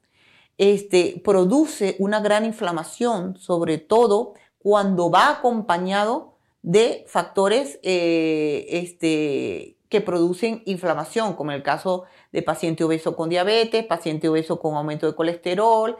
este, 0.56 1.21
produce 1.25 1.97
una 1.99 2.21
gran 2.21 2.44
inflamación, 2.44 3.37
sobre 3.38 3.78
todo 3.78 4.35
cuando 4.59 5.11
va 5.11 5.30
acompañado 5.30 6.38
de 6.62 7.04
factores 7.09 7.80
eh, 7.82 8.66
este, 8.68 9.78
que 9.88 10.00
producen 10.00 10.62
inflamación, 10.64 11.35
como 11.35 11.50
en 11.50 11.56
el 11.56 11.62
caso 11.64 12.04
de 12.30 12.42
paciente 12.42 12.85
obeso 12.85 13.16
con 13.16 13.28
diabetes, 13.28 13.85
paciente 13.85 14.28
obeso 14.28 14.61
con 14.61 14.76
aumento 14.76 15.06
de 15.06 15.16
colesterol, 15.16 15.97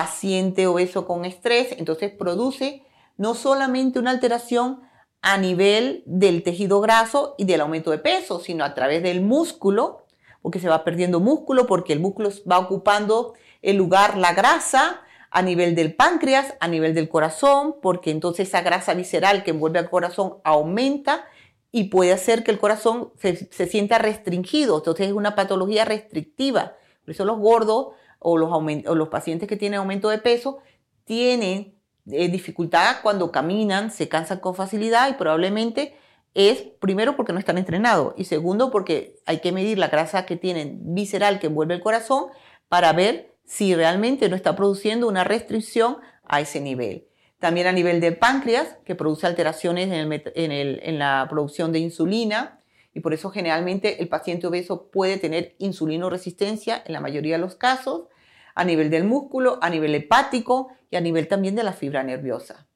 paciente 0.00 0.66
obeso 0.66 1.06
con 1.06 1.26
estrés, 1.26 1.74
entonces 1.76 2.10
produce 2.10 2.82
no 3.18 3.34
solamente 3.34 3.98
una 3.98 4.10
alteración 4.10 4.80
a 5.20 5.36
nivel 5.36 6.02
del 6.06 6.42
tejido 6.42 6.80
graso 6.80 7.34
y 7.36 7.44
del 7.44 7.60
aumento 7.60 7.90
de 7.90 7.98
peso, 7.98 8.40
sino 8.40 8.64
a 8.64 8.72
través 8.72 9.02
del 9.02 9.20
músculo, 9.20 10.06
porque 10.40 10.58
se 10.58 10.70
va 10.70 10.84
perdiendo 10.84 11.20
músculo, 11.20 11.66
porque 11.66 11.92
el 11.92 12.00
músculo 12.00 12.30
va 12.50 12.58
ocupando 12.58 13.34
el 13.60 13.76
lugar, 13.76 14.16
la 14.16 14.32
grasa, 14.32 15.02
a 15.30 15.42
nivel 15.42 15.74
del 15.74 15.94
páncreas, 15.94 16.54
a 16.60 16.66
nivel 16.66 16.94
del 16.94 17.10
corazón, 17.10 17.76
porque 17.82 18.10
entonces 18.10 18.48
esa 18.48 18.62
grasa 18.62 18.94
visceral 18.94 19.44
que 19.44 19.50
envuelve 19.50 19.80
al 19.80 19.90
corazón 19.90 20.38
aumenta 20.44 21.26
y 21.70 21.84
puede 21.84 22.14
hacer 22.14 22.42
que 22.42 22.52
el 22.52 22.58
corazón 22.58 23.12
se, 23.18 23.36
sienta 23.68 23.98
restringido. 23.98 24.78
Entonces 24.78 25.08
es 25.08 25.12
una 25.12 25.34
patología 25.34 25.84
restrictiva. 25.84 26.72
Por 27.04 27.12
eso 27.12 27.26
los 27.26 27.38
gordos 27.38 27.88
o 28.20 28.38
los, 28.38 29.08
pacientes 29.08 29.48
que 29.48 29.56
tienen 29.56 29.80
aumento 29.80 30.08
de 30.08 30.18
peso 30.18 30.58
tienen 31.04 31.74
eh, 32.10 32.28
dificultad 32.28 32.96
cuando 33.02 33.32
caminan, 33.32 33.90
se 33.90 34.08
cansan 34.08 34.38
con 34.38 34.54
facilidad 34.54 35.08
y 35.08 35.14
probablemente 35.14 35.96
es 36.34 36.62
primero 36.80 37.16
porque 37.16 37.32
no 37.32 37.40
están 37.40 37.58
entrenados 37.58 38.14
y 38.16 38.24
segundo 38.24 38.70
porque 38.70 39.16
hay 39.26 39.40
que 39.40 39.50
medir 39.50 39.78
la 39.78 39.88
grasa 39.88 40.26
que 40.26 40.36
tienen 40.36 40.94
visceral 40.94 41.40
que 41.40 41.48
envuelve 41.48 41.74
el 41.74 41.80
corazón 41.80 42.26
para 42.68 42.92
ver 42.92 43.34
si 43.44 43.74
realmente 43.74 44.28
no 44.28 44.36
está 44.36 44.54
produciendo 44.54 45.08
una 45.08 45.24
restricción 45.24 45.96
a 46.24 46.40
ese 46.40 46.60
nivel. 46.60 47.08
También 47.40 47.66
a 47.66 47.72
nivel 47.72 48.00
del 48.00 48.18
páncreas, 48.18 48.76
que 48.84 48.94
produce 48.94 49.26
alteraciones 49.26 49.90
en 49.90 50.98
la 50.98 51.26
producción 51.28 51.72
de 51.72 51.80
insulina, 51.80 52.59
y 52.92 53.00
por 53.00 53.14
eso 53.14 53.30
generalmente 53.30 54.02
el 54.02 54.08
paciente 54.08 54.46
obeso 54.46 54.90
puede 54.90 55.16
tener 55.16 55.54
insulinoresistencia 55.58 56.82
en 56.84 56.92
la 56.92 57.00
mayoría 57.00 57.36
de 57.36 57.40
los 57.40 57.54
casos, 57.54 58.08
a 58.54 58.64
nivel 58.64 58.90
del 58.90 59.04
músculo, 59.04 59.58
a 59.62 59.70
nivel 59.70 59.94
hepático 59.94 60.68
y 60.90 60.96
a 60.96 61.00
nivel 61.00 61.28
también 61.28 61.54
de 61.54 61.62
la 61.62 61.72
fibra 61.72 62.02
nerviosa. 62.02 62.66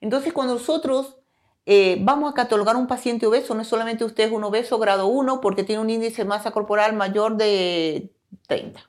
Entonces, 0.00 0.32
cuando 0.32 0.54
nosotros 0.54 1.18
eh, 1.66 1.98
vamos 2.00 2.30
a 2.30 2.34
catalogar 2.34 2.76
un 2.76 2.86
paciente 2.86 3.26
obeso, 3.26 3.54
no 3.54 3.62
es 3.62 3.68
solamente 3.68 4.04
usted 4.04 4.24
es 4.24 4.32
un 4.32 4.44
obeso 4.44 4.78
grado 4.78 5.06
1 5.06 5.40
porque 5.40 5.64
tiene 5.64 5.82
un 5.82 5.90
índice 5.90 6.22
de 6.22 6.28
masa 6.28 6.52
corporal 6.52 6.94
mayor 6.94 7.36
de 7.36 8.12
30, 8.46 8.88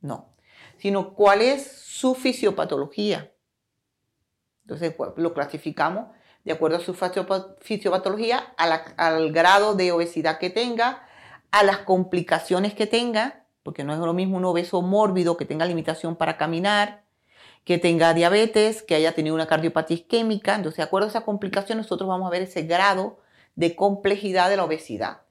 no, 0.00 0.32
sino 0.78 1.14
cuál 1.14 1.42
es 1.42 1.70
su 1.70 2.14
fisiopatología. 2.14 3.32
Entonces, 4.62 4.94
lo 5.16 5.34
clasificamos 5.34 6.08
de 6.48 6.54
acuerdo 6.54 6.78
a 6.78 6.80
su 6.80 6.94
fisiopatología, 7.60 8.54
al 8.56 9.32
grado 9.32 9.74
de 9.74 9.92
obesidad 9.92 10.38
que 10.38 10.48
tenga, 10.48 11.06
a 11.50 11.62
las 11.62 11.78
complicaciones 11.78 12.72
que 12.72 12.86
tenga, 12.86 13.44
porque 13.62 13.84
no 13.84 13.92
es 13.92 13.98
lo 13.98 14.14
mismo 14.14 14.38
un 14.38 14.46
obeso 14.46 14.80
mórbido 14.80 15.36
que 15.36 15.44
tenga 15.44 15.66
limitación 15.66 16.16
para 16.16 16.38
caminar, 16.38 17.04
que 17.64 17.76
tenga 17.76 18.14
diabetes, 18.14 18.82
que 18.82 18.94
haya 18.94 19.14
tenido 19.14 19.34
una 19.34 19.46
cardiopatía 19.46 19.98
isquémica. 19.98 20.54
Entonces, 20.54 20.78
de 20.78 20.84
acuerdo 20.84 21.08
a 21.08 21.10
esa 21.10 21.20
complicación, 21.20 21.76
nosotros 21.76 22.08
vamos 22.08 22.26
a 22.26 22.30
ver 22.30 22.40
ese 22.40 22.62
grado 22.62 23.18
de 23.54 23.76
complejidad 23.76 24.48
de 24.48 24.56
la 24.56 24.64
obesidad 24.64 25.22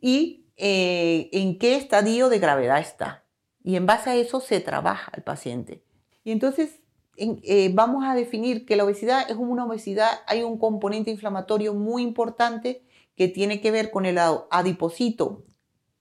y 0.00 0.46
eh, 0.56 1.30
en 1.32 1.58
qué 1.58 1.74
estadio 1.74 2.28
de 2.28 2.38
gravedad 2.38 2.78
está. 2.78 3.24
Y 3.64 3.74
en 3.74 3.86
base 3.86 4.10
a 4.10 4.14
eso 4.14 4.40
se 4.40 4.60
trabaja 4.60 5.10
el 5.16 5.24
paciente. 5.24 5.82
Y 6.22 6.30
entonces 6.30 6.79
eh, 7.20 7.70
vamos 7.74 8.04
a 8.04 8.14
definir 8.14 8.64
que 8.64 8.76
la 8.76 8.84
obesidad 8.84 9.30
es 9.30 9.36
una 9.36 9.66
obesidad, 9.66 10.08
hay 10.26 10.42
un 10.42 10.58
componente 10.58 11.10
inflamatorio 11.10 11.74
muy 11.74 12.02
importante 12.02 12.82
que 13.14 13.28
tiene 13.28 13.60
que 13.60 13.70
ver 13.70 13.90
con 13.90 14.06
el 14.06 14.18
adipocito 14.18 15.44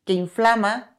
que 0.06 0.14
inflama 0.14 0.98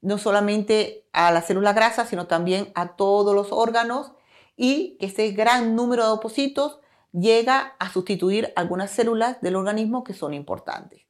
no 0.00 0.18
solamente 0.18 1.08
a 1.12 1.32
la 1.32 1.42
célula 1.42 1.72
grasa, 1.72 2.06
sino 2.06 2.28
también 2.28 2.70
a 2.76 2.94
todos 2.94 3.34
los 3.34 3.50
órganos 3.50 4.12
y 4.56 4.96
que 4.98 5.06
ese 5.06 5.32
gran 5.32 5.74
número 5.74 6.04
de 6.04 6.10
adipocitos 6.10 6.78
llega 7.12 7.74
a 7.80 7.90
sustituir 7.90 8.52
algunas 8.54 8.92
células 8.92 9.40
del 9.40 9.56
organismo 9.56 10.04
que 10.04 10.14
son 10.14 10.32
importantes. 10.32 11.02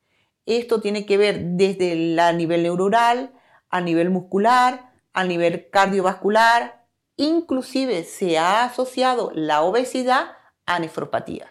Esto 0.47 0.81
tiene 0.81 1.05
que 1.05 1.19
ver 1.19 1.41
desde 1.43 1.93
el 1.93 2.39
nivel 2.39 2.63
neuronal, 2.63 3.35
a 3.69 3.81
nivel 3.83 4.09
muscular, 4.09 4.93
a 5.13 5.25
nivel 5.25 5.69
cardiovascular, 5.71 6.76
inclusive 7.17 8.05
se 8.05 8.39
ha 8.39 8.65
asociado 8.65 9.31
la 9.35 9.63
obesidad 9.63 10.33
a 10.67 10.79
nefropatías. 10.79 11.51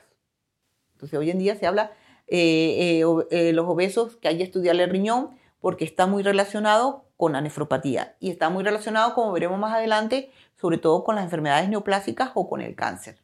Entonces 0.94 1.18
hoy 1.20 1.30
en 1.32 1.40
día 1.40 1.56
se 1.56 1.68
habla 1.68 1.92
eh, 2.28 3.02
eh, 3.02 3.04
eh, 3.32 3.54
los 3.54 3.68
obesos 3.68 4.16
que 4.18 4.28
hay 4.28 4.38
que 4.38 4.44
estudiar 4.44 4.76
el 4.80 4.90
riñón 4.90 5.38
porque 5.60 5.86
está 5.86 6.08
muy 6.08 6.24
relacionado 6.24 7.06
con 7.18 7.34
la 7.34 7.42
nefropatía 7.42 8.16
y 8.20 8.30
está 8.30 8.50
muy 8.50 8.64
relacionado, 8.64 9.14
como 9.14 9.32
veremos 9.32 9.60
más 9.60 9.74
adelante, 9.74 10.32
sobre 10.60 10.78
todo 10.78 11.04
con 11.04 11.16
las 11.16 11.24
enfermedades 11.24 11.70
neoplásicas 11.70 12.32
o 12.34 12.50
con 12.50 12.62
el 12.62 12.76
cáncer. 12.76 13.22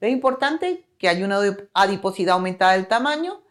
Es 0.00 0.12
importante 0.12 0.84
que 0.98 1.08
haya 1.08 1.24
una 1.24 1.40
adiposidad 1.74 2.34
aumentada 2.34 2.72
del 2.72 2.86
tamaño, 2.86 3.42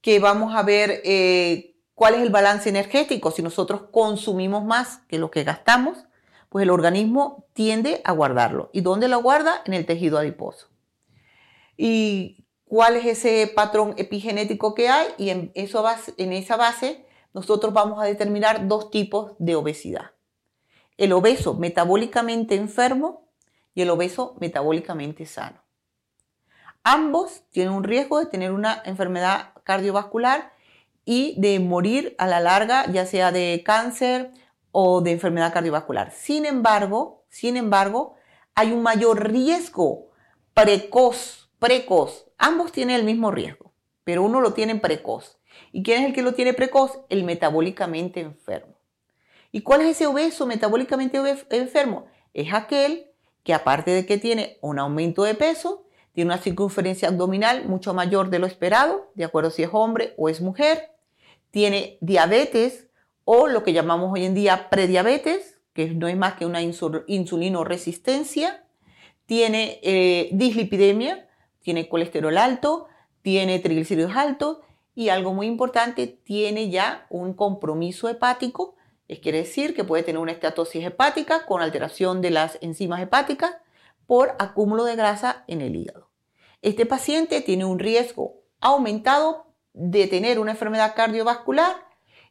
que 0.00 0.18
vamos 0.18 0.54
a 0.54 0.62
ver 0.62 1.00
eh, 1.04 1.76
cuál 1.94 2.14
es 2.14 2.22
el 2.22 2.30
balance 2.30 2.68
energético. 2.68 3.30
Si 3.30 3.42
nosotros 3.42 3.82
consumimos 3.90 4.64
más 4.64 4.98
que 5.08 5.18
lo 5.18 5.30
que 5.30 5.44
gastamos, 5.44 6.06
pues 6.48 6.62
el 6.62 6.70
organismo 6.70 7.46
tiende 7.52 8.00
a 8.04 8.12
guardarlo. 8.12 8.70
¿Y 8.72 8.80
dónde 8.80 9.08
lo 9.08 9.22
guarda? 9.22 9.62
En 9.64 9.74
el 9.74 9.86
tejido 9.86 10.18
adiposo. 10.18 10.68
¿Y 11.76 12.46
cuál 12.64 12.96
es 12.96 13.06
ese 13.06 13.52
patrón 13.54 13.94
epigenético 13.96 14.74
que 14.74 14.88
hay? 14.88 15.08
Y 15.18 15.30
en, 15.30 15.52
eso, 15.54 15.84
en 16.16 16.32
esa 16.32 16.56
base 16.56 17.06
nosotros 17.32 17.74
vamos 17.74 18.02
a 18.02 18.06
determinar 18.06 18.66
dos 18.66 18.90
tipos 18.90 19.32
de 19.38 19.56
obesidad. 19.56 20.12
El 20.96 21.12
obeso 21.12 21.54
metabólicamente 21.54 22.54
enfermo 22.54 23.28
y 23.74 23.82
el 23.82 23.90
obeso 23.90 24.36
metabólicamente 24.40 25.26
sano. 25.26 25.62
Ambos 26.82 27.42
tienen 27.50 27.74
un 27.74 27.84
riesgo 27.84 28.20
de 28.20 28.26
tener 28.26 28.52
una 28.52 28.80
enfermedad 28.84 29.52
cardiovascular 29.64 30.52
y 31.04 31.34
de 31.40 31.60
morir 31.60 32.14
a 32.18 32.26
la 32.26 32.40
larga, 32.40 32.90
ya 32.90 33.04
sea 33.06 33.32
de 33.32 33.62
cáncer 33.64 34.32
o 34.78 35.00
de 35.00 35.12
enfermedad 35.12 35.54
cardiovascular. 35.54 36.12
Sin 36.12 36.44
embargo, 36.44 37.24
sin 37.30 37.56
embargo, 37.56 38.16
hay 38.54 38.72
un 38.72 38.82
mayor 38.82 39.30
riesgo 39.32 40.10
precoz, 40.52 41.48
precoz. 41.58 42.26
Ambos 42.36 42.72
tienen 42.72 42.96
el 42.96 43.04
mismo 43.04 43.30
riesgo, 43.30 43.72
pero 44.04 44.22
uno 44.22 44.42
lo 44.42 44.52
tiene 44.52 44.74
precoz. 44.76 45.38
¿Y 45.72 45.82
quién 45.82 46.02
es 46.02 46.08
el 46.08 46.12
que 46.14 46.20
lo 46.20 46.34
tiene 46.34 46.52
precoz? 46.52 47.00
El 47.08 47.24
metabólicamente 47.24 48.20
enfermo. 48.20 48.74
¿Y 49.50 49.62
cuál 49.62 49.80
es 49.80 49.92
ese 49.92 50.08
obeso 50.08 50.44
metabólicamente 50.44 51.22
enfermo? 51.48 52.04
Es 52.34 52.52
aquel 52.52 53.06
que 53.44 53.54
aparte 53.54 53.92
de 53.92 54.04
que 54.04 54.18
tiene 54.18 54.58
un 54.60 54.78
aumento 54.78 55.22
de 55.22 55.36
peso, 55.36 55.86
tiene 56.12 56.34
una 56.34 56.42
circunferencia 56.42 57.08
abdominal 57.08 57.66
mucho 57.66 57.94
mayor 57.94 58.28
de 58.28 58.40
lo 58.40 58.46
esperado, 58.46 59.10
de 59.14 59.24
acuerdo 59.24 59.50
si 59.50 59.62
es 59.62 59.70
hombre 59.72 60.12
o 60.18 60.28
es 60.28 60.42
mujer, 60.42 60.90
tiene 61.50 61.96
diabetes 62.02 62.85
o 63.28 63.48
lo 63.48 63.64
que 63.64 63.72
llamamos 63.72 64.12
hoy 64.12 64.24
en 64.24 64.34
día 64.34 64.70
prediabetes, 64.70 65.58
que 65.72 65.88
no 65.88 66.06
es 66.06 66.16
más 66.16 66.34
que 66.34 66.46
una 66.46 66.62
insulinoresistencia, 66.62 68.64
tiene 69.26 69.80
eh, 69.82 70.30
dislipidemia, 70.32 71.28
tiene 71.60 71.88
colesterol 71.88 72.38
alto, 72.38 72.86
tiene 73.22 73.58
triglicéridos 73.58 74.14
altos 74.14 74.58
y 74.94 75.08
algo 75.08 75.34
muy 75.34 75.48
importante, 75.48 76.06
tiene 76.06 76.70
ya 76.70 77.08
un 77.10 77.34
compromiso 77.34 78.08
hepático, 78.08 78.76
es 79.08 79.18
quiere 79.18 79.38
decir 79.38 79.74
que 79.74 79.82
puede 79.82 80.04
tener 80.04 80.20
una 80.20 80.30
estatosis 80.30 80.84
hepática 80.84 81.46
con 81.46 81.62
alteración 81.62 82.22
de 82.22 82.30
las 82.30 82.58
enzimas 82.60 83.02
hepáticas 83.02 83.56
por 84.06 84.36
acúmulo 84.38 84.84
de 84.84 84.94
grasa 84.94 85.42
en 85.48 85.62
el 85.62 85.74
hígado. 85.74 86.10
Este 86.62 86.86
paciente 86.86 87.40
tiene 87.40 87.64
un 87.64 87.80
riesgo 87.80 88.44
aumentado 88.60 89.46
de 89.72 90.06
tener 90.06 90.38
una 90.38 90.52
enfermedad 90.52 90.94
cardiovascular 90.94 91.85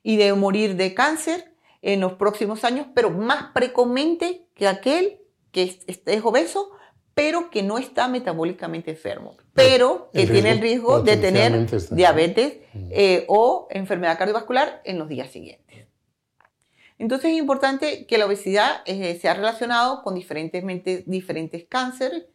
y 0.05 0.17
de 0.17 0.31
morir 0.33 0.75
de 0.75 0.93
cáncer 0.93 1.51
en 1.81 1.99
los 1.99 2.13
próximos 2.13 2.63
años, 2.63 2.87
pero 2.93 3.09
más 3.09 3.51
precomente 3.53 4.45
que 4.53 4.67
aquel 4.67 5.17
que 5.51 5.77
es 5.85 6.23
obeso 6.23 6.71
pero 7.15 7.49
que 7.49 7.63
no 7.63 7.77
está 7.77 8.09
metabólicamente 8.09 8.91
enfermo, 8.91 9.37
pero 9.53 10.09
que 10.13 10.27
tiene 10.27 10.51
el 10.51 10.59
riesgo 10.59 11.01
de 11.01 11.15
tener 11.15 11.65
diabetes 11.91 12.57
eh, 12.91 13.23
o 13.29 13.67
enfermedad 13.71 14.17
cardiovascular 14.17 14.81
en 14.83 14.99
los 14.99 15.07
días 15.07 15.31
siguientes. 15.31 15.87
Entonces 16.99 17.31
es 17.31 17.37
importante 17.37 18.05
que 18.05 18.17
la 18.17 18.25
obesidad 18.25 18.81
eh, 18.85 19.17
sea 19.21 19.33
relacionado 19.33 20.03
con 20.03 20.13
diferentes, 20.13 20.61
diferentes 21.05 21.65
cánceres 21.69 22.25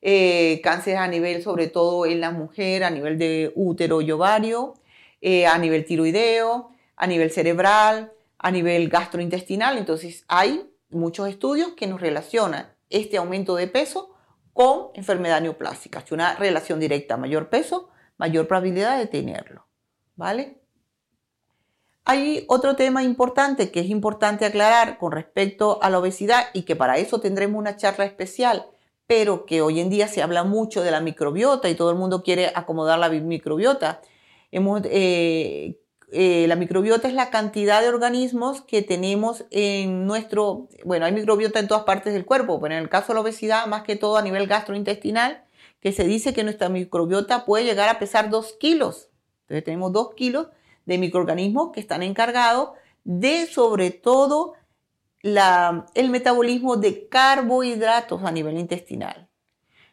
eh, 0.00 0.60
cáncer 0.62 0.96
a 0.96 1.08
nivel, 1.08 1.42
sobre 1.42 1.66
todo 1.66 2.06
en 2.06 2.20
la 2.20 2.30
mujer, 2.30 2.84
a 2.84 2.90
nivel 2.90 3.18
de 3.18 3.52
útero 3.56 4.00
y 4.00 4.12
ovario, 4.12 4.74
eh, 5.20 5.46
a 5.46 5.58
nivel 5.58 5.84
tiroideo, 5.84 6.70
a 6.98 7.06
nivel 7.06 7.30
cerebral, 7.30 8.12
a 8.38 8.50
nivel 8.50 8.88
gastrointestinal. 8.88 9.78
Entonces 9.78 10.24
hay 10.28 10.70
muchos 10.90 11.28
estudios 11.28 11.72
que 11.72 11.86
nos 11.86 12.00
relacionan 12.00 12.74
este 12.90 13.16
aumento 13.16 13.56
de 13.56 13.68
peso 13.68 14.14
con 14.52 14.88
enfermedad 14.94 15.40
neoplástica. 15.40 16.00
Es 16.00 16.12
una 16.12 16.34
relación 16.34 16.80
directa, 16.80 17.16
mayor 17.16 17.48
peso, 17.48 17.88
mayor 18.16 18.46
probabilidad 18.46 18.98
de 18.98 19.06
tenerlo. 19.06 19.66
¿Vale? 20.16 20.60
Hay 22.04 22.44
otro 22.48 22.74
tema 22.74 23.02
importante 23.02 23.70
que 23.70 23.80
es 23.80 23.86
importante 23.86 24.44
aclarar 24.44 24.98
con 24.98 25.12
respecto 25.12 25.78
a 25.82 25.90
la 25.90 25.98
obesidad 25.98 26.46
y 26.52 26.62
que 26.62 26.74
para 26.74 26.98
eso 26.98 27.20
tendremos 27.20 27.58
una 27.58 27.76
charla 27.76 28.04
especial 28.04 28.66
pero 29.08 29.46
que 29.46 29.62
hoy 29.62 29.80
en 29.80 29.88
día 29.88 30.06
se 30.06 30.22
habla 30.22 30.44
mucho 30.44 30.82
de 30.82 30.90
la 30.90 31.00
microbiota 31.00 31.70
y 31.70 31.74
todo 31.74 31.90
el 31.90 31.96
mundo 31.96 32.22
quiere 32.22 32.52
acomodar 32.54 32.98
la 32.98 33.08
microbiota. 33.08 34.02
Eh, 34.52 35.80
eh, 36.10 36.46
la 36.48 36.56
microbiota 36.56 37.06
es 37.06 37.14
la 37.14 37.30
cantidad 37.30 37.82
de 37.82 37.88
organismos 37.88 38.62
que 38.62 38.80
tenemos 38.82 39.44
en 39.50 40.06
nuestro, 40.06 40.68
bueno, 40.84 41.04
hay 41.04 41.12
microbiota 41.12 41.58
en 41.58 41.68
todas 41.68 41.84
partes 41.84 42.14
del 42.14 42.24
cuerpo, 42.24 42.60
pero 42.60 42.74
en 42.74 42.80
el 42.80 42.88
caso 42.88 43.08
de 43.08 43.14
la 43.14 43.20
obesidad, 43.20 43.66
más 43.66 43.82
que 43.82 43.96
todo 43.96 44.16
a 44.16 44.22
nivel 44.22 44.46
gastrointestinal, 44.46 45.44
que 45.80 45.92
se 45.92 46.04
dice 46.04 46.32
que 46.32 46.44
nuestra 46.44 46.70
microbiota 46.70 47.44
puede 47.44 47.64
llegar 47.64 47.88
a 47.90 47.98
pesar 47.98 48.30
2 48.30 48.54
kilos. 48.58 49.10
Entonces 49.42 49.64
tenemos 49.64 49.92
2 49.92 50.14
kilos 50.14 50.48
de 50.86 50.98
microorganismos 50.98 51.72
que 51.72 51.80
están 51.80 52.02
encargados 52.02 52.70
de 53.04 53.46
sobre 53.46 53.90
todo 53.90 54.54
el 55.22 56.10
metabolismo 56.10 56.76
de 56.76 57.08
carbohidratos 57.08 58.24
a 58.24 58.30
nivel 58.30 58.58
intestinal. 58.58 59.28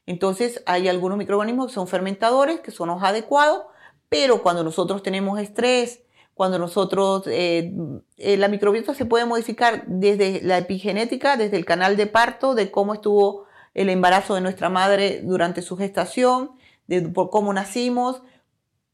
Entonces 0.06 0.64
hay 0.66 0.88
algunos 0.88 1.18
microorganismos 1.18 1.68
que 1.68 1.74
son 1.74 1.88
fermentadores, 1.88 2.62
que 2.62 2.72
son 2.72 2.90
los 2.90 3.04
adecuados, 3.04 3.66
pero 4.08 4.42
cuando 4.44 4.64
nosotros 4.64 5.04
tenemos 5.04 5.40
estrés, 5.40 6.05
cuando 6.36 6.60
nosotros, 6.60 7.24
eh, 7.28 7.72
eh, 8.18 8.36
la 8.36 8.50
microbiota 8.50 8.94
se 8.94 9.06
puede 9.06 9.26
modificar 9.26 9.86
desde 9.88 10.42
la 10.44 10.58
epigenética, 10.58 11.38
desde 11.38 11.56
el 11.56 11.64
canal 11.66 11.96
de 11.96 12.08
parto, 12.08 12.56
de 12.56 12.70
cómo 12.72 12.94
estuvo 12.94 13.46
el 13.74 13.90
embarazo 13.90 14.36
de 14.36 14.42
nuestra 14.42 14.70
madre 14.70 15.22
durante 15.24 15.62
su 15.62 15.78
gestación, 15.78 16.52
de 16.88 17.02
por 17.04 17.30
cómo 17.30 17.54
nacimos, 17.54 18.22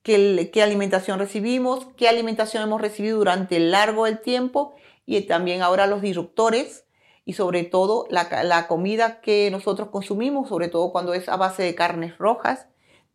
qué, 0.03 0.51
qué 0.53 0.61
alimentación 0.61 1.17
recibimos, 1.17 1.87
qué 1.97 2.07
alimentación 2.07 2.61
hemos 2.61 2.79
recibido 2.79 3.17
durante 3.17 3.57
el 3.57 3.71
largo 3.71 4.05
del 4.05 4.21
tiempo 4.21 4.75
y 5.07 5.19
también 5.21 5.63
ahora 5.63 5.87
los 5.87 6.03
disruptores 6.03 6.85
y 7.25 7.33
sobre 7.33 7.63
todo 7.63 8.05
la, 8.11 8.67
comida 8.67 9.19
que 9.19 9.49
nosotros 9.49 9.89
consumimos, 9.89 10.47
sobre 10.47 10.67
todo 10.67 10.91
cuando 10.91 11.15
es 11.15 11.27
a 11.27 11.37
base 11.37 11.63
de 11.63 11.73
carnes 11.73 12.19
rojas, 12.19 12.67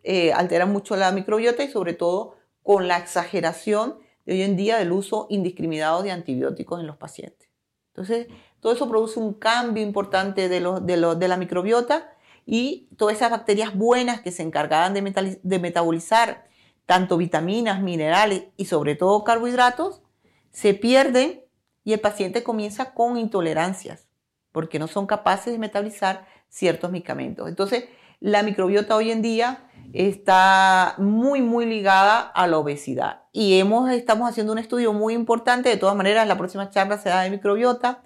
eh, 0.02 0.32
altera 0.32 0.66
mucho 0.66 0.96
la 0.96 1.12
microbiota 1.12 1.62
y 1.62 1.70
sobre 1.70 1.94
todo 1.94 2.34
con 2.64 2.88
la 2.88 2.98
exageración 2.98 4.04
hoy 4.26 4.42
en 4.42 4.56
día 4.56 4.78
del 4.78 4.92
uso 4.92 5.26
indiscriminado 5.30 6.02
de 6.02 6.10
antibióticos 6.10 6.80
en 6.80 6.86
los 6.86 6.96
pacientes. 6.96 7.48
Entonces, 7.88 8.26
todo 8.60 8.72
eso 8.72 8.88
produce 8.88 9.18
un 9.18 9.34
cambio 9.34 9.82
importante 9.82 10.48
de, 10.48 10.60
la 10.60 11.36
microbiota 11.36 12.12
y 12.44 12.88
todas 12.96 13.16
esas 13.16 13.30
bacterias 13.30 13.74
buenas 13.74 14.20
que 14.20 14.32
se 14.32 14.42
encargaban 14.42 14.94
de 14.94 15.58
metabolizar 15.58 16.46
tanto 16.86 17.16
vitaminas, 17.16 17.82
minerales 17.82 18.44
y 18.56 18.66
sobre 18.66 18.94
todo 18.94 19.24
carbohidratos, 19.24 20.02
se 20.52 20.72
pierden 20.72 21.44
y 21.84 21.92
el 21.92 22.00
paciente 22.00 22.42
comienza 22.42 22.94
con 22.94 23.18
intolerancias 23.18 24.06
porque 24.52 24.78
no 24.78 24.86
son 24.86 25.06
capaces 25.06 25.52
de 25.52 25.58
metabolizar 25.58 26.26
ciertos 26.48 26.90
medicamentos. 26.90 27.48
Entonces, 27.48 27.84
la 28.20 28.42
microbiota 28.42 28.96
hoy 28.96 29.10
en 29.10 29.20
día 29.20 29.65
está 29.92 30.94
muy, 30.98 31.42
muy 31.42 31.66
ligada 31.66 32.20
a 32.20 32.46
la 32.46 32.58
obesidad. 32.58 33.22
Y 33.32 33.58
hemos, 33.58 33.90
estamos 33.90 34.28
haciendo 34.28 34.52
un 34.52 34.58
estudio 34.58 34.92
muy 34.92 35.14
importante, 35.14 35.68
de 35.68 35.76
todas 35.76 35.96
maneras, 35.96 36.26
la 36.26 36.38
próxima 36.38 36.70
charla 36.70 36.98
será 36.98 37.22
de 37.22 37.30
microbiota, 37.30 38.02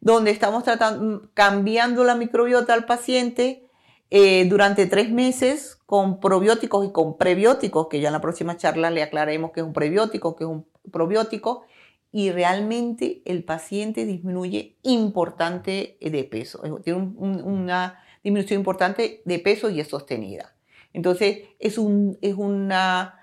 donde 0.00 0.30
estamos 0.30 0.64
tratando, 0.64 1.30
cambiando 1.34 2.04
la 2.04 2.14
microbiota 2.14 2.74
al 2.74 2.84
paciente 2.84 3.68
eh, 4.10 4.46
durante 4.48 4.86
tres 4.86 5.10
meses 5.10 5.78
con 5.86 6.20
probióticos 6.20 6.86
y 6.86 6.92
con 6.92 7.16
prebióticos, 7.16 7.88
que 7.88 8.00
ya 8.00 8.08
en 8.08 8.12
la 8.12 8.20
próxima 8.20 8.56
charla 8.56 8.90
le 8.90 9.02
aclararemos 9.02 9.52
que 9.52 9.60
es 9.60 9.66
un 9.66 9.72
prebiótico, 9.72 10.36
que 10.36 10.44
es 10.44 10.50
un 10.50 10.66
probiótico, 10.92 11.64
y 12.12 12.30
realmente 12.30 13.22
el 13.24 13.42
paciente 13.42 14.06
disminuye 14.06 14.76
importante 14.82 15.98
de 16.00 16.24
peso, 16.24 16.62
tiene 16.84 17.12
una 17.18 17.98
disminución 18.22 18.60
importante 18.60 19.20
de 19.24 19.38
peso 19.40 19.68
y 19.68 19.80
es 19.80 19.88
sostenida. 19.88 20.53
Entonces 20.94 21.40
es 21.58 21.76
un, 21.76 22.16
es 22.22 22.34
una, 22.34 23.20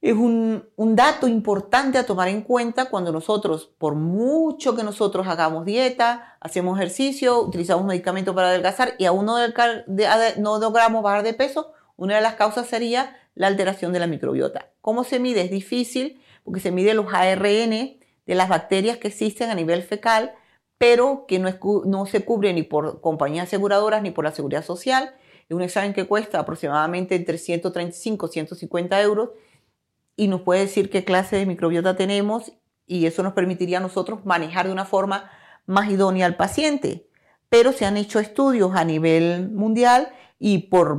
es 0.00 0.14
un, 0.14 0.66
un, 0.74 0.96
dato 0.96 1.28
importante 1.28 1.98
a 1.98 2.06
tomar 2.06 2.28
en 2.28 2.42
cuenta 2.42 2.86
cuando 2.86 3.12
nosotros, 3.12 3.70
por 3.78 3.94
mucho 3.94 4.74
que 4.74 4.82
nosotros 4.82 5.28
hagamos 5.28 5.66
dieta, 5.66 6.36
hacemos 6.40 6.78
ejercicio, 6.78 7.42
utilizamos 7.42 7.84
medicamentos 7.84 8.34
para 8.34 8.48
adelgazar 8.48 8.94
y 8.98 9.04
aún 9.04 9.26
no, 9.26 9.36
no 10.38 10.58
logramos 10.58 11.02
bajar 11.02 11.22
de 11.22 11.34
peso, 11.34 11.72
una 11.96 12.16
de 12.16 12.22
las 12.22 12.34
causas 12.34 12.66
sería 12.66 13.14
la 13.34 13.46
alteración 13.46 13.92
de 13.92 14.00
la 14.00 14.06
microbiota. 14.06 14.70
¿Cómo 14.80 15.04
se 15.04 15.20
mide? 15.20 15.42
Es 15.42 15.50
difícil 15.50 16.20
porque 16.44 16.60
se 16.60 16.72
mide 16.72 16.94
los 16.94 17.12
ARN 17.12 17.70
de 18.26 18.34
las 18.34 18.48
bacterias 18.48 18.96
que 18.96 19.08
existen 19.08 19.50
a 19.50 19.54
nivel 19.54 19.82
fecal, 19.82 20.32
pero 20.78 21.26
que 21.28 21.38
no, 21.38 21.50
no 21.84 22.06
se 22.06 22.24
cubre 22.24 22.54
ni 22.54 22.62
por 22.62 23.02
compañías 23.02 23.48
aseguradoras 23.48 24.02
ni 24.02 24.12
por 24.12 24.24
la 24.24 24.32
seguridad 24.32 24.64
social. 24.64 25.14
Es 25.50 25.56
un 25.56 25.62
examen 25.62 25.92
que 25.92 26.06
cuesta 26.06 26.38
aproximadamente 26.38 27.16
entre 27.16 27.36
135 27.36 28.26
y 28.26 28.30
150 28.30 29.02
euros 29.02 29.30
y 30.16 30.28
nos 30.28 30.42
puede 30.42 30.60
decir 30.60 30.88
qué 30.88 31.04
clase 31.04 31.36
de 31.36 31.44
microbiota 31.44 31.96
tenemos 31.96 32.52
y 32.86 33.04
eso 33.06 33.22
nos 33.22 33.32
permitiría 33.32 33.78
a 33.78 33.80
nosotros 33.80 34.24
manejar 34.24 34.68
de 34.68 34.72
una 34.72 34.84
forma 34.84 35.28
más 35.66 35.90
idónea 35.90 36.26
al 36.26 36.36
paciente. 36.36 37.08
Pero 37.48 37.72
se 37.72 37.84
han 37.84 37.96
hecho 37.96 38.20
estudios 38.20 38.76
a 38.76 38.84
nivel 38.84 39.50
mundial 39.50 40.12
y 40.38 40.68
por, 40.68 40.96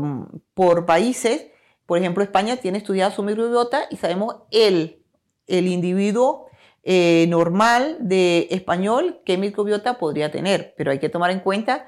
por 0.53 0.85
países. 0.85 1.47
Por 1.85 1.97
ejemplo, 1.97 2.21
España 2.21 2.57
tiene 2.57 2.77
estudiado 2.77 3.11
su 3.11 3.23
microbiota 3.23 3.85
y 3.89 3.95
sabemos 3.95 4.35
el 4.51 5.01
el 5.47 5.67
individuo 5.67 6.47
eh, 6.83 7.25
normal 7.29 7.97
de 7.99 8.47
español 8.51 9.21
qué 9.25 9.37
microbiota 9.37 9.99
podría 9.99 10.31
tener, 10.31 10.73
pero 10.77 10.91
hay 10.91 10.99
que 10.99 11.09
tomar 11.09 11.29
en 11.31 11.41
cuenta 11.41 11.87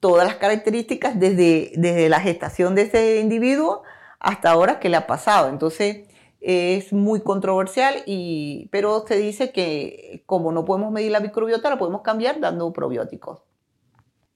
todas 0.00 0.26
las 0.26 0.36
características 0.36 1.18
desde, 1.18 1.72
desde 1.76 2.08
la 2.08 2.20
gestación 2.20 2.74
de 2.74 2.82
ese 2.82 3.20
individuo 3.20 3.82
hasta 4.18 4.50
ahora 4.50 4.80
que 4.80 4.88
le 4.88 4.96
ha 4.96 5.06
pasado. 5.06 5.48
Entonces 5.48 6.08
es 6.40 6.92
muy 6.92 7.22
controversial, 7.22 8.02
y, 8.06 8.68
pero 8.70 9.04
se 9.06 9.16
dice 9.16 9.50
que 9.50 10.22
como 10.26 10.52
no 10.52 10.66
podemos 10.66 10.92
medir 10.92 11.10
la 11.10 11.20
microbiota, 11.20 11.70
la 11.70 11.78
podemos 11.78 12.02
cambiar 12.02 12.38
dando 12.38 12.70
probióticos. 12.72 13.40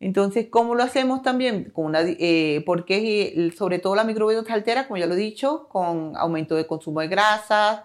Entonces, 0.01 0.47
¿cómo 0.49 0.75
lo 0.75 0.85
hacemos 0.85 1.23
también? 1.23 1.71
Con 1.71 1.87
una, 1.87 2.01
eh, 2.03 2.63
porque 2.65 3.51
sobre 3.57 3.79
todo 3.79 3.95
la 3.95 4.05
microbiota 4.05 4.55
altera, 4.55 4.87
como 4.87 4.97
ya 4.97 5.07
lo 5.07 5.15
he 5.15 5.19
dicho, 5.19 5.69
con 5.69 6.17
aumento 6.17 6.55
de 6.55 6.67
consumo 6.67 7.01
de 7.01 7.09
grasas, 7.09 7.83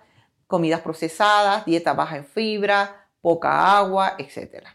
comidas 0.48 0.82
procesadas, 0.82 1.66
dieta 1.66 1.94
baja 1.94 2.18
en 2.18 2.26
fibra, 2.26 3.08
poca 3.20 3.78
agua, 3.78 4.14
etc. 4.20 4.68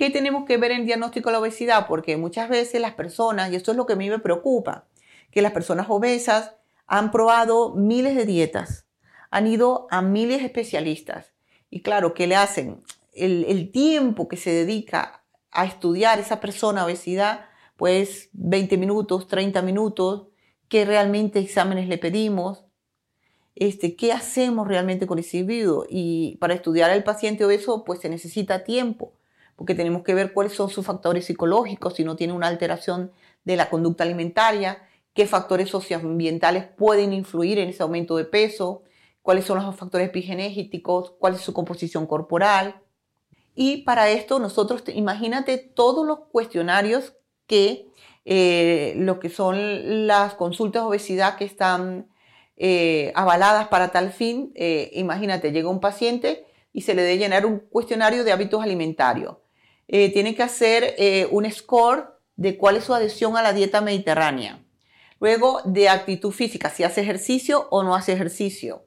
¿Qué 0.00 0.08
tenemos 0.08 0.46
que 0.46 0.56
ver 0.56 0.70
en 0.70 0.80
el 0.80 0.86
diagnóstico 0.86 1.28
de 1.28 1.34
la 1.34 1.40
obesidad? 1.40 1.86
Porque 1.86 2.16
muchas 2.16 2.48
veces 2.48 2.80
las 2.80 2.94
personas, 2.94 3.52
y 3.52 3.56
esto 3.56 3.72
es 3.72 3.76
lo 3.76 3.84
que 3.84 3.92
a 3.92 3.96
mí 3.96 4.08
me 4.08 4.18
preocupa, 4.18 4.86
que 5.30 5.42
las 5.42 5.52
personas 5.52 5.88
obesas 5.90 6.54
han 6.86 7.10
probado 7.10 7.74
miles 7.74 8.16
de 8.16 8.24
dietas, 8.24 8.86
han 9.30 9.46
ido 9.46 9.88
a 9.90 10.00
miles 10.00 10.38
de 10.38 10.46
especialistas. 10.46 11.34
Y 11.68 11.82
claro, 11.82 12.14
¿qué 12.14 12.26
le 12.26 12.36
hacen? 12.36 12.82
El, 13.12 13.44
el 13.46 13.70
tiempo 13.70 14.26
que 14.26 14.38
se 14.38 14.50
dedica 14.50 15.22
a 15.50 15.66
estudiar 15.66 16.18
esa 16.18 16.40
persona 16.40 16.86
obesidad, 16.86 17.44
pues 17.76 18.30
20 18.32 18.78
minutos, 18.78 19.28
30 19.28 19.60
minutos, 19.60 20.28
qué 20.70 20.86
realmente 20.86 21.40
exámenes 21.40 21.88
le 21.88 21.98
pedimos, 21.98 22.64
este, 23.54 23.96
qué 23.96 24.14
hacemos 24.14 24.66
realmente 24.66 25.06
con 25.06 25.18
ese 25.18 25.36
individuo. 25.36 25.84
Y 25.90 26.38
para 26.40 26.54
estudiar 26.54 26.90
al 26.90 27.04
paciente 27.04 27.44
obeso, 27.44 27.84
pues 27.84 28.00
se 28.00 28.08
necesita 28.08 28.64
tiempo, 28.64 29.12
porque 29.60 29.74
tenemos 29.74 30.04
que 30.04 30.14
ver 30.14 30.32
cuáles 30.32 30.54
son 30.54 30.70
sus 30.70 30.86
factores 30.86 31.26
psicológicos, 31.26 31.92
si 31.92 32.02
no 32.02 32.16
tiene 32.16 32.32
una 32.32 32.46
alteración 32.46 33.12
de 33.44 33.56
la 33.56 33.68
conducta 33.68 34.04
alimentaria, 34.04 34.78
qué 35.12 35.26
factores 35.26 35.68
socioambientales 35.68 36.64
pueden 36.64 37.12
influir 37.12 37.58
en 37.58 37.68
ese 37.68 37.82
aumento 37.82 38.16
de 38.16 38.24
peso, 38.24 38.84
cuáles 39.20 39.44
son 39.44 39.62
los 39.62 39.76
factores 39.76 40.08
epigenéticos, 40.08 41.10
cuál 41.18 41.34
es 41.34 41.42
su 41.42 41.52
composición 41.52 42.06
corporal. 42.06 42.80
Y 43.54 43.82
para 43.82 44.08
esto 44.08 44.38
nosotros, 44.38 44.82
imagínate 44.94 45.58
todos 45.58 46.06
los 46.06 46.20
cuestionarios 46.32 47.12
que, 47.46 47.86
eh, 48.24 48.94
lo 48.96 49.20
que 49.20 49.28
son 49.28 50.06
las 50.06 50.32
consultas 50.36 50.84
de 50.84 50.88
obesidad 50.88 51.36
que 51.36 51.44
están 51.44 52.08
eh, 52.56 53.12
avaladas 53.14 53.68
para 53.68 53.92
tal 53.92 54.10
fin. 54.10 54.52
Eh, 54.54 54.90
imagínate, 54.94 55.52
llega 55.52 55.68
un 55.68 55.80
paciente 55.80 56.46
y 56.72 56.80
se 56.80 56.94
le 56.94 57.02
debe 57.02 57.18
llenar 57.18 57.44
un 57.44 57.58
cuestionario 57.58 58.24
de 58.24 58.32
hábitos 58.32 58.62
alimentarios. 58.62 59.36
Eh, 59.92 60.12
tiene 60.12 60.34
que 60.34 60.42
hacer 60.42 60.94
un 61.30 61.50
score 61.50 62.14
de 62.36 62.56
cuál 62.56 62.76
es 62.76 62.84
su 62.84 62.94
adhesión 62.94 63.36
a 63.36 63.42
la 63.42 63.52
dieta 63.52 63.80
mediterránea. 63.80 64.60
Luego, 65.18 65.60
de 65.64 65.88
actitud 65.88 66.30
física, 66.30 66.70
si 66.70 66.84
hace 66.84 67.02
ejercicio 67.02 67.66
o 67.70 67.82
no 67.82 67.94
hace 67.94 68.12
ejercicio. 68.12 68.84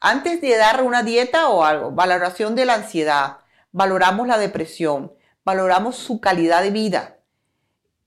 Antes 0.00 0.40
de 0.40 0.56
dar 0.56 0.82
una 0.82 1.04
dieta 1.04 1.48
o 1.48 1.64
algo, 1.64 1.92
valoración 1.92 2.56
de 2.56 2.66
la 2.66 2.74
ansiedad, 2.74 3.38
valoramos 3.70 4.26
la 4.26 4.36
depresión, 4.36 5.12
valoramos 5.44 5.94
su 5.94 6.20
calidad 6.20 6.60
de 6.60 6.72
vida, 6.72 7.18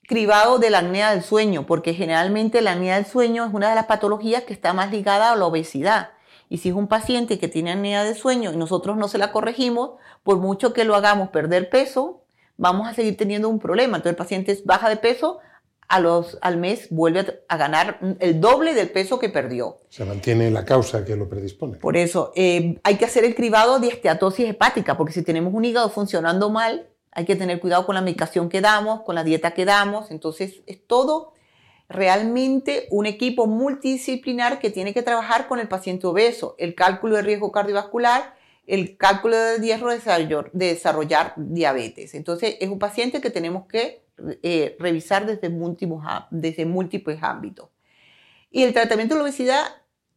cribado 0.04 0.60
de 0.60 0.70
la 0.70 0.80
apnea 0.80 1.12
del 1.12 1.24
sueño, 1.24 1.66
porque 1.66 1.94
generalmente 1.94 2.62
la 2.62 2.74
apnea 2.74 2.96
del 2.96 3.06
sueño 3.06 3.46
es 3.46 3.54
una 3.54 3.70
de 3.70 3.76
las 3.76 3.86
patologías 3.86 4.44
que 4.44 4.54
está 4.54 4.74
más 4.74 4.92
ligada 4.92 5.32
a 5.32 5.36
la 5.36 5.46
obesidad. 5.46 6.10
Y 6.50 6.58
si 6.58 6.68
es 6.68 6.76
un 6.76 6.90
paciente 6.90 7.40
que 7.40 7.48
tiene 7.48 7.72
apnea 7.72 8.04
de 8.04 8.14
sueño 8.14 8.52
y 8.52 8.58
nosotros 8.58 8.98
no 8.98 9.08
se 9.08 9.18
la 9.18 9.32
corregimos, 9.32 9.92
por 10.24 10.38
mucho 10.38 10.74
que 10.74 10.84
lo 10.84 10.96
hagamos 10.96 11.30
perder 11.30 11.70
peso, 11.70 12.25
vamos 12.58 12.88
a 12.88 12.94
seguir 12.94 13.18
teniendo 13.18 13.50
un 13.50 13.60
problema. 13.60 13.98
Entonces 13.98 14.12
el 14.12 14.18
paciente 14.18 14.58
baja 14.66 14.90
de 14.90 14.98
peso, 14.98 15.40
a 15.88 16.00
los, 16.00 16.38
al 16.42 16.58
mes 16.58 16.88
vuelve 16.90 17.44
a, 17.48 17.58
ganar 17.58 18.00
el 18.20 18.42
doble 18.42 18.74
del 18.74 18.90
peso 18.90 19.20
que 19.20 19.30
perdió. 19.30 19.78
Se 19.90 20.04
mantiene 20.04 20.50
la 20.50 20.66
causa 20.66 21.06
que 21.06 21.16
lo 21.16 21.30
predispone. 21.30 21.78
Por 21.78 21.96
eso 21.96 22.32
eh, 22.36 22.80
hay 22.84 22.96
que 22.96 23.06
hacer 23.06 23.24
el 23.24 23.36
cribado 23.36 23.80
de 23.80 23.90
esteatosis 23.90 24.50
hepática, 24.50 24.98
porque 24.98 25.14
si 25.14 25.22
tenemos 25.22 25.54
un 25.54 25.64
hígado 25.64 25.90
funcionando 25.90 26.50
mal, 26.50 26.90
hay 27.12 27.26
que 27.26 27.36
tener 27.36 27.60
cuidado 27.60 27.86
con 27.86 27.96
la 27.96 28.02
medicación 28.02 28.50
que 28.50 28.62
damos, 28.62 29.02
con 29.02 29.16
la 29.16 29.24
dieta 29.24 29.52
que 29.52 29.66
damos. 29.66 30.12
Entonces 30.12 30.62
es 30.66 30.86
todo 30.86 31.34
realmente 31.88 32.88
un 32.90 33.06
equipo 33.06 33.46
multidisciplinar 33.46 34.60
que 34.60 34.72
tiene 34.72 34.94
que 34.94 35.04
trabajar 35.04 35.48
con 35.48 35.60
el 35.60 35.68
paciente 35.68 36.08
obeso, 36.08 36.56
el 36.58 36.74
cálculo 36.74 37.16
de 37.16 37.22
riesgo 37.22 37.52
cardiovascular, 37.52 38.36
el 38.68 38.98
cálculo 38.98 39.38
de 39.38 39.58
riesgo 39.58 39.90
de 39.90 40.66
desarrollar 40.66 41.34
diabetes. 41.38 42.16
Entonces 42.16 42.58
es 42.60 42.70
un 42.70 42.80
paciente 42.80 43.22
que 43.22 43.30
tenemos 43.30 43.68
que 43.68 44.06
eh, 44.44 44.76
revisar 44.80 45.26
desde 45.26 45.50
múltiples, 45.50 46.00
desde 46.32 46.66
múltiples 46.66 47.22
ámbitos. 47.22 47.70
Y 48.50 48.64
el 48.64 48.74
tratamiento 48.74 49.16
de 49.16 49.20
la 49.20 49.26
obesidad 49.26 49.66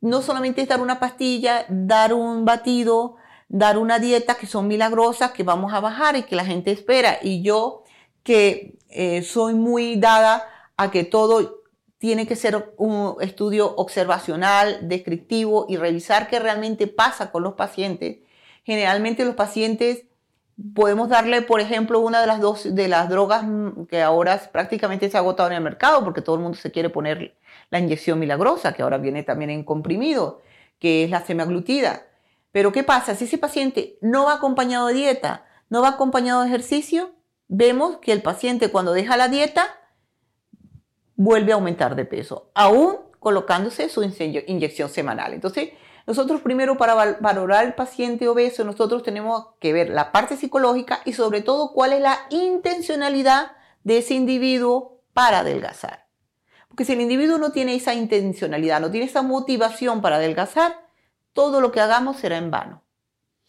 no 0.01 0.23
solamente 0.23 0.63
es 0.63 0.69
dar 0.69 0.81
una 0.81 1.01
pastilla, 1.01 1.67
dar 1.69 2.15
un 2.15 2.45
batido, 2.45 3.17
dar 3.49 3.79
una 3.79 3.99
dieta 3.99 4.37
que 4.37 4.47
son 4.47 4.69
milagrosas, 4.69 5.33
que 5.33 5.43
vamos 5.43 5.73
a 5.73 5.81
bajar 5.81 6.17
y 6.17 6.23
que 6.23 6.37
la 6.37 6.45
gente 6.45 6.71
espera. 6.71 7.19
Y 7.21 7.43
yo 7.43 7.83
que 8.23 8.79
eh, 8.91 9.23
soy 9.23 9.55
muy 9.55 9.97
dada 9.97 10.49
a 10.77 10.91
que 10.91 11.05
todo 11.05 11.63
tiene 11.99 12.27
que 12.27 12.37
ser 12.37 12.75
un 12.77 13.17
estudio 13.21 13.75
observacional, 13.75 14.89
descriptivo 14.89 15.67
y 15.69 15.77
revisar 15.77 16.29
qué 16.29 16.39
realmente 16.39 16.87
pasa 16.87 17.33
con 17.33 17.43
los 17.43 17.55
pacientes. 17.55 18.19
Generalmente 18.69 19.25
los 19.25 19.35
pacientes 19.35 20.05
Podemos 20.75 21.09
darle, 21.09 21.43
por 21.43 21.61
ejemplo, 21.61 22.01
una 22.01 22.21
de 22.21 22.27
las, 22.27 22.41
dos, 22.41 22.75
de 22.75 22.89
las 22.89 23.09
drogas 23.09 23.45
que 23.89 24.03
ahora 24.03 24.41
prácticamente 24.51 25.09
se 25.09 25.17
ha 25.17 25.21
agotado 25.21 25.51
en 25.51 25.55
el 25.55 25.63
mercado 25.63 26.03
porque 26.03 26.21
todo 26.21 26.35
el 26.35 26.43
mundo 26.43 26.59
se 26.59 26.73
quiere 26.73 26.91
poner 26.91 27.37
la 27.71 27.79
inyección 27.79 28.19
milagrosa, 28.19 28.73
que 28.73 28.83
ahora 28.83 28.99
viene 28.99 29.23
también 29.23 29.51
en 29.51 29.63
comprimido, 29.63 30.43
que 30.81 31.05
es 31.05 31.11
la 31.11 31.25
semaglutida. 31.25 32.07
Pero 32.51 32.73
¿qué 32.73 32.83
pasa? 32.83 33.15
Si 33.15 33.27
ese 33.27 33.39
paciente 33.39 33.99
no 34.01 34.25
va 34.25 34.35
acompañado 34.35 34.89
de 34.89 34.95
dieta, 34.95 35.47
no 35.71 35.81
va 35.81 35.91
acompañado 35.91 36.43
de 36.43 36.49
ejercicio, 36.49 37.13
vemos 37.47 37.99
que 37.99 38.11
el 38.11 38.23
paciente 38.23 38.73
cuando 38.73 38.95
deja 38.95 39.17
la 39.17 39.29
dieta 39.29 39.65
vuelve 41.15 41.53
a 41.53 41.55
aumentar 41.55 41.95
de 41.95 42.05
peso, 42.05 42.51
aún 42.55 42.97
colocándose 43.21 43.89
su 43.89 44.03
inyección 44.03 44.89
semanal. 44.89 45.35
Entonces, 45.35 45.71
nosotros 46.09 46.41
primero 46.41 46.79
para 46.79 47.19
valorar 47.21 47.67
al 47.67 47.75
paciente 47.75 48.29
obeso, 48.29 48.65
nosotros 48.65 49.03
tenemos 49.03 49.49
que 49.61 49.75
ver 49.75 49.91
la 49.91 50.11
parte 50.11 50.39
psicológica 50.39 51.03
y 51.05 51.13
sobre 51.13 51.43
todo 51.43 51.75
cuál 51.75 51.93
es 51.93 52.01
la 52.01 52.19
intencionalidad 52.31 53.53
de 53.85 53.99
ese 53.99 54.15
individuo 54.15 55.03
para 55.13 55.41
adelgazar. 55.41 56.07
Porque 56.69 56.87
si 56.87 56.95
el 56.95 57.03
individuo 57.03 57.37
no 57.37 57.53
tiene 57.53 57.75
esa 57.75 57.93
intencionalidad, 57.93 58.81
no 58.81 58.91
tiene 58.91 59.05
esa 59.05 59.21
motivación 59.21 60.01
para 60.01 60.17
adelgazar, 60.17 60.81
todo 61.35 61.61
lo 61.61 61.73
que 61.73 61.81
hagamos 61.81 62.17
será 62.17 62.39
en 62.39 62.51
vano. 62.51 62.83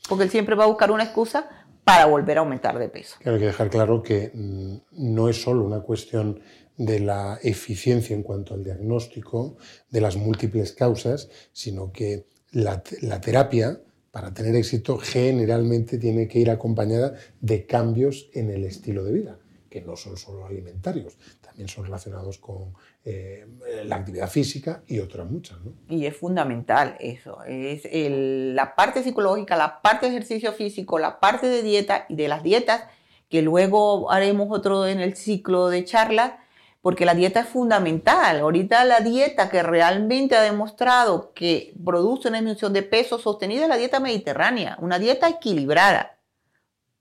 Porque 0.10 0.26
él 0.26 0.30
siempre 0.30 0.56
va 0.56 0.66
a 0.66 0.68
buscar 0.68 0.92
una 0.92 1.06
excusa 1.06 1.50
para 1.86 2.08
volver 2.08 2.40
a 2.40 2.42
aumentar 2.42 2.78
de 2.78 2.90
peso. 2.90 3.16
hay 3.24 3.40
que 3.40 3.46
dejar 3.46 3.70
claro 3.70 4.04
que 4.04 4.32
mm, 4.34 4.76
no 5.14 5.30
es 5.30 5.42
solo 5.42 5.64
una 5.64 5.80
cuestión 5.80 6.42
de 6.76 7.00
la 7.00 7.40
eficiencia 7.42 8.14
en 8.14 8.24
cuanto 8.24 8.54
al 8.54 8.66
diagnóstico 8.66 9.56
de 9.90 10.02
las 10.02 10.18
múltiples 10.18 10.74
causas, 10.74 11.30
sino 11.54 11.94
que 11.94 12.28
la, 12.52 12.82
terapia, 12.82 13.80
para 14.12 14.34
tener 14.34 14.56
éxito, 14.56 14.98
generalmente 14.98 15.98
tiene 15.98 16.28
que 16.28 16.40
ir 16.40 16.50
acompañada 16.50 17.16
de 17.42 17.66
cambios 17.66 18.30
en 18.34 18.50
el 18.50 18.66
estilo 18.66 19.04
de 19.04 19.14
vida, 19.14 19.40
que 19.70 19.82
no 19.82 19.96
son 19.96 20.18
solo 20.18 20.46
alimentarios, 20.46 21.18
también 21.42 21.68
son 21.68 21.86
relacionados 21.86 22.40
con 22.40 22.74
eh, 23.06 23.46
la 23.86 23.98
actividad 23.98 24.30
física 24.30 24.84
y 24.88 25.00
otras 25.00 25.30
muchas. 25.30 25.60
Y 25.88 26.06
es 26.06 26.18
fundamental 26.18 26.98
eso, 27.00 27.44
es 27.48 27.84
la 27.92 28.76
parte 28.76 29.04
psicológica, 29.04 29.56
la 29.56 29.82
parte 29.82 30.08
de 30.08 30.14
ejercicio 30.14 30.54
físico, 30.54 30.98
la 30.98 31.20
parte 31.20 31.48
de 31.48 31.62
dieta 31.62 32.06
y 32.10 32.16
de 32.16 32.28
las 32.28 32.44
dietas, 32.44 32.84
que 33.30 33.44
luego 33.44 34.12
haremos 34.12 34.48
otro 34.50 34.88
en 34.88 35.00
el 35.00 35.16
ciclo 35.16 35.70
de 35.70 35.86
charlas, 35.86 36.34
porque 36.82 37.06
la 37.06 37.14
dieta 37.14 37.42
es 37.42 37.48
fundamental. 37.48 38.40
Ahorita 38.40 38.86
la 38.86 39.02
dieta 39.02 39.50
que 39.50 39.64
realmente 39.64 40.36
ha 40.36 40.42
demostrado 40.42 41.34
que 41.34 41.74
produce 41.84 42.30
una 42.30 42.38
disminución 42.38 42.74
de 42.74 42.84
peso 42.84 43.20
sostenida 43.20 43.64
es 43.64 43.70
la 43.70 43.78
dieta 43.78 44.00
mediterránea, 44.00 44.78
una 44.80 45.00
dieta 45.00 45.28
equilibrada. 45.28 46.18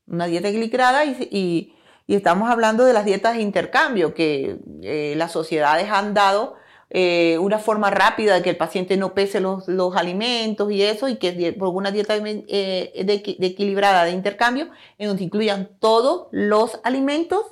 Una 0.07 0.27
dieta 0.27 0.49
equilibrada 0.49 1.05
y, 1.05 1.75
estamos 2.07 2.51
hablando 2.51 2.85
de 2.85 2.95
las 2.95 3.05
dietas 3.05 3.37
de 3.37 3.43
intercambio 3.43 4.15
que 4.15 4.59
eh, 4.83 5.15
las 5.17 5.31
sociedades 5.31 5.91
han 5.91 6.15
dado 6.15 6.57
eh, 6.91 7.37
una 7.39 7.59
forma 7.59 7.91
rápida 7.91 8.35
de 8.35 8.43
que 8.43 8.49
el 8.49 8.57
paciente 8.57 8.97
no 8.97 9.13
pese 9.13 9.41
los, 9.41 9.69
alimentos 9.95 10.73
y 10.73 10.83
eso, 10.83 11.09
y 11.09 11.17
que 11.17 11.53
por 11.53 11.69
una 11.69 11.91
dieta 11.91 12.17
eh, 12.17 13.05
de 13.05 13.47
equilibrada 13.47 14.05
de 14.05 14.13
intercambio, 14.13 14.71
en 14.97 15.09
donde 15.09 15.25
incluyan 15.25 15.69
todos 15.79 16.29
los 16.31 16.81
alimentos 16.85 17.45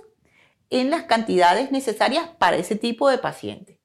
en 0.71 0.91
las 0.91 1.05
cantidades 1.05 1.71
necesarias 1.71 2.29
para 2.39 2.57
ese 2.57 2.77
tipo 2.77 3.09
de 3.09 3.19
paciente. 3.19 3.79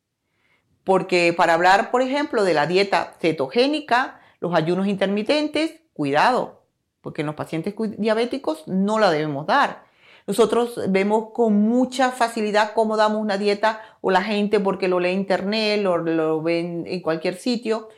Porque 0.84 1.34
para 1.36 1.54
hablar, 1.54 1.92
por 1.92 2.02
ejemplo, 2.02 2.44
de 2.44 2.54
la 2.54 2.66
dieta 2.66 3.16
cetogénica, 3.20 4.20
los 4.40 4.56
ayunos 4.56 4.88
intermitentes, 4.88 5.82
cuidado, 5.94 6.64
porque 7.02 7.22
en 7.22 7.28
los 7.28 7.36
pacientes 7.36 7.76
diabéticos 7.98 8.68
no 8.68 9.00
la 9.00 9.12
debemos 9.12 9.46
dar. 9.46 9.84
Nosotros 10.28 10.80
vemos 10.90 11.32
con 11.34 11.54
mucha 11.54 12.12
facilidad 12.12 12.74
cómo 12.74 12.96
damos 12.96 13.22
una 13.22 13.38
dieta 13.38 13.82
o 14.02 14.12
la 14.12 14.24
gente 14.24 14.60
porque 14.60 14.88
lo 14.88 15.00
lee 15.00 15.12
en 15.12 15.20
internet, 15.20 15.82
lo, 15.82 15.98
lo 15.98 16.42
ven 16.42 16.84
en 16.88 17.02
cualquier 17.02 17.36
sitio, 17.36 17.90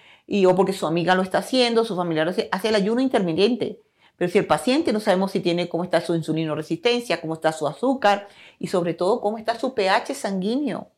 o 0.46 0.56
porque 0.56 0.74
su 0.74 0.88
amiga 0.88 1.16
lo 1.16 1.22
está 1.22 1.40
haciendo, 1.40 1.84
su 1.86 1.96
familiar 1.96 2.28
hace 2.30 2.70
el 2.70 2.76
ayuno 2.76 3.02
intermitente. 3.02 3.80
Pero 4.24 4.32
si 4.32 4.38
el 4.38 4.48
paciente 4.48 4.94
no 4.94 5.02
sabemos 5.02 5.34
si 5.34 5.42
tiene 5.42 5.68
cómo 5.68 5.84
está 5.84 6.00
su 6.00 6.16
insulino 6.16 6.56
resistencia, 6.56 7.20
cómo 7.20 7.34
está 7.34 7.52
su 7.52 7.68
azúcar 7.68 8.30
y 8.58 8.68
sobre 8.68 8.94
todo 8.94 9.20
cómo 9.20 9.38
está 9.38 9.60
su 9.60 9.74
pH 9.74 10.14
sanguíneo. 10.14 10.92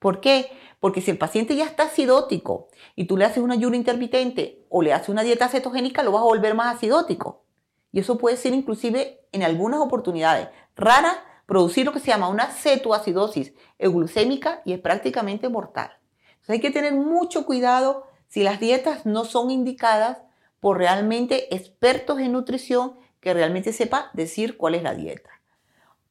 ¿Por 0.00 0.20
qué? 0.20 0.50
Porque 0.80 1.00
si 1.00 1.12
el 1.12 1.18
paciente 1.18 1.54
ya 1.54 1.66
está 1.66 1.84
acidótico 1.84 2.66
y 2.96 3.04
tú 3.04 3.16
le 3.16 3.26
haces 3.26 3.44
un 3.44 3.52
ayuno 3.52 3.76
intermitente 3.76 4.66
o 4.70 4.82
le 4.82 4.92
haces 4.92 5.10
una 5.10 5.22
dieta 5.22 5.48
cetogénica, 5.48 6.02
lo 6.02 6.10
vas 6.10 6.22
a 6.22 6.24
volver 6.24 6.56
más 6.56 6.74
acidótico. 6.74 7.44
Y 7.92 8.00
eso 8.00 8.18
puede 8.18 8.36
ser 8.36 8.54
inclusive 8.54 9.20
en 9.30 9.44
algunas 9.44 9.78
oportunidades 9.78 10.48
rara 10.74 11.22
producir 11.46 11.86
lo 11.86 11.92
que 11.92 12.00
se 12.00 12.08
llama 12.08 12.28
una 12.28 12.46
cetoacidosis 12.46 13.54
euglucémica 13.78 14.62
y 14.64 14.72
es 14.72 14.80
prácticamente 14.80 15.48
mortal. 15.48 15.92
Entonces 16.30 16.54
hay 16.54 16.60
que 16.60 16.72
tener 16.72 16.94
mucho 16.94 17.46
cuidado 17.46 18.08
si 18.26 18.42
las 18.42 18.58
dietas 18.58 19.06
no 19.06 19.24
son 19.24 19.52
indicadas 19.52 20.18
por 20.60 20.78
realmente 20.78 21.54
expertos 21.54 22.18
en 22.20 22.32
nutrición 22.32 22.94
que 23.20 23.34
realmente 23.34 23.72
sepa 23.72 24.10
decir 24.14 24.56
cuál 24.56 24.74
es 24.74 24.82
la 24.82 24.94
dieta. 24.94 25.30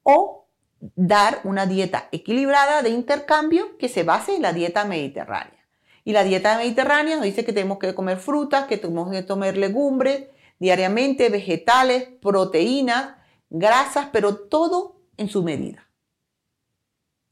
O 0.04 0.48
dar 0.96 1.40
una 1.44 1.66
dieta 1.66 2.08
equilibrada 2.12 2.82
de 2.82 2.90
intercambio 2.90 3.78
que 3.78 3.90
se 3.90 4.04
base 4.04 4.36
en 4.36 4.42
la 4.42 4.54
dieta 4.54 4.86
mediterránea. 4.86 5.66
Y 6.04 6.14
la 6.14 6.24
dieta 6.24 6.58
mediterránea 6.58 7.16
nos 7.16 7.26
dice 7.26 7.44
que 7.44 7.54
tenemos 7.54 7.80
que 7.80 7.94
comer 7.94 8.18
frutas, 8.18 8.68
que 8.68 8.78
tenemos 8.78 9.12
que 9.12 9.26
comer 9.26 9.58
legumbres 9.58 10.28
diariamente, 10.60 11.30
vegetales, 11.30 12.08
proteínas, 12.22 13.16
grasas, 13.50 14.08
pero 14.12 14.36
todo 14.36 15.02
en 15.18 15.30
su 15.30 15.44
medida. 15.44 15.90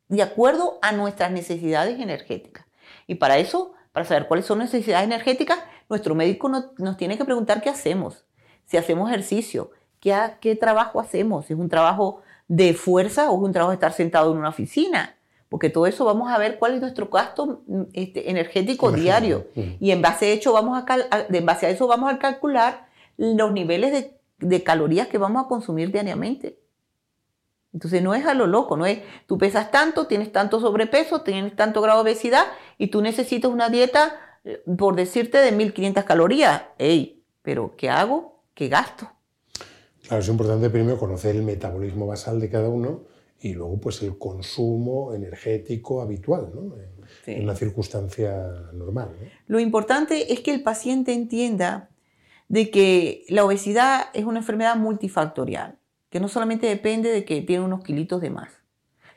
De 0.07 0.21
acuerdo 0.21 0.77
a 0.81 0.91
nuestras 0.91 1.31
necesidades 1.31 1.99
energéticas. 1.99 2.65
Y 3.07 3.15
para 3.15 3.37
eso, 3.37 3.73
para 3.91 4.05
saber 4.05 4.27
cuáles 4.27 4.45
son 4.45 4.59
nuestras 4.59 4.79
necesidades 4.79 5.05
energéticas, 5.05 5.59
nuestro 5.89 6.15
médico 6.15 6.49
nos 6.49 6.97
tiene 6.97 7.17
que 7.17 7.25
preguntar 7.25 7.61
qué 7.61 7.69
hacemos, 7.69 8.25
si 8.65 8.77
hacemos 8.77 9.09
ejercicio, 9.09 9.71
qué, 9.99 10.15
qué 10.41 10.55
trabajo 10.55 10.99
hacemos, 10.99 11.45
si 11.45 11.53
es 11.53 11.59
un 11.59 11.69
trabajo 11.69 12.21
de 12.47 12.73
fuerza 12.73 13.29
o 13.29 13.37
es 13.37 13.43
un 13.43 13.51
trabajo 13.51 13.71
de 13.71 13.75
estar 13.75 13.93
sentado 13.93 14.31
en 14.31 14.37
una 14.37 14.49
oficina, 14.49 15.15
porque 15.49 15.69
todo 15.69 15.87
eso 15.87 16.05
vamos 16.05 16.31
a 16.31 16.37
ver 16.37 16.57
cuál 16.59 16.73
es 16.73 16.81
nuestro 16.81 17.07
gasto 17.07 17.63
mm, 17.67 17.81
este, 17.93 18.29
energético 18.29 18.91
diario 18.91 19.47
mm. 19.55 19.61
y 19.79 19.91
en 19.91 20.01
base, 20.01 20.25
a 20.25 20.29
hecho 20.29 20.53
vamos 20.53 20.83
a, 20.85 21.27
en 21.29 21.45
base 21.45 21.67
a 21.67 21.69
eso 21.69 21.87
vamos 21.87 22.11
a 22.11 22.19
calcular 22.19 22.87
los 23.17 23.51
niveles 23.51 23.91
de, 23.91 24.17
de 24.39 24.63
calorías 24.63 25.07
que 25.07 25.17
vamos 25.17 25.45
a 25.45 25.47
consumir 25.47 25.91
diariamente. 25.91 26.59
Entonces 27.73 28.01
no 28.01 28.15
es 28.15 28.25
a 28.25 28.33
lo 28.33 28.47
loco, 28.47 28.77
no 28.77 28.85
es 28.85 28.99
tú 29.27 29.37
pesas 29.37 29.69
tanto, 29.69 30.07
tienes 30.07 30.31
tanto 30.31 30.61
sobrepeso, 30.61 31.21
tienes 31.21 31.55
tanto 31.57 31.81
grado 31.81 32.03
de 32.03 32.11
obesidad 32.11 32.45
y 32.77 32.87
tú 32.87 33.01
necesitas 33.01 33.51
una 33.51 33.67
dieta, 33.67 34.17
por 34.77 34.95
decirte, 34.95 35.39
de 35.39 35.51
1500 35.51 36.03
calorías. 36.03 36.63
¡Ey! 36.77 37.23
¿Pero 37.41 37.75
qué 37.75 37.89
hago? 37.89 38.43
¿Qué 38.53 38.67
gasto? 38.67 39.09
Claro, 40.07 40.21
es 40.21 40.29
importante 40.29 40.69
primero 40.69 40.97
conocer 40.97 41.35
el 41.35 41.43
metabolismo 41.43 42.07
basal 42.07 42.39
de 42.39 42.49
cada 42.49 42.69
uno 42.69 43.03
y 43.41 43.53
luego 43.53 43.79
pues 43.79 44.01
el 44.01 44.17
consumo 44.17 45.13
energético 45.13 46.01
habitual, 46.01 46.51
¿no? 46.53 46.75
en 47.25 47.43
una 47.43 47.55
circunstancia 47.55 48.35
normal. 48.73 49.15
Lo 49.47 49.59
importante 49.59 50.33
es 50.33 50.39
que 50.39 50.53
el 50.53 50.63
paciente 50.63 51.13
entienda 51.13 51.89
de 52.47 52.69
que 52.69 53.25
la 53.29 53.45
obesidad 53.45 54.05
es 54.13 54.25
una 54.25 54.39
enfermedad 54.39 54.75
multifactorial, 54.75 55.77
que 56.09 56.19
no 56.19 56.27
solamente 56.27 56.67
depende 56.67 57.11
de 57.11 57.25
que 57.25 57.41
tiene 57.41 57.65
unos 57.65 57.83
kilitos 57.83 58.21
de 58.21 58.29
más, 58.29 58.49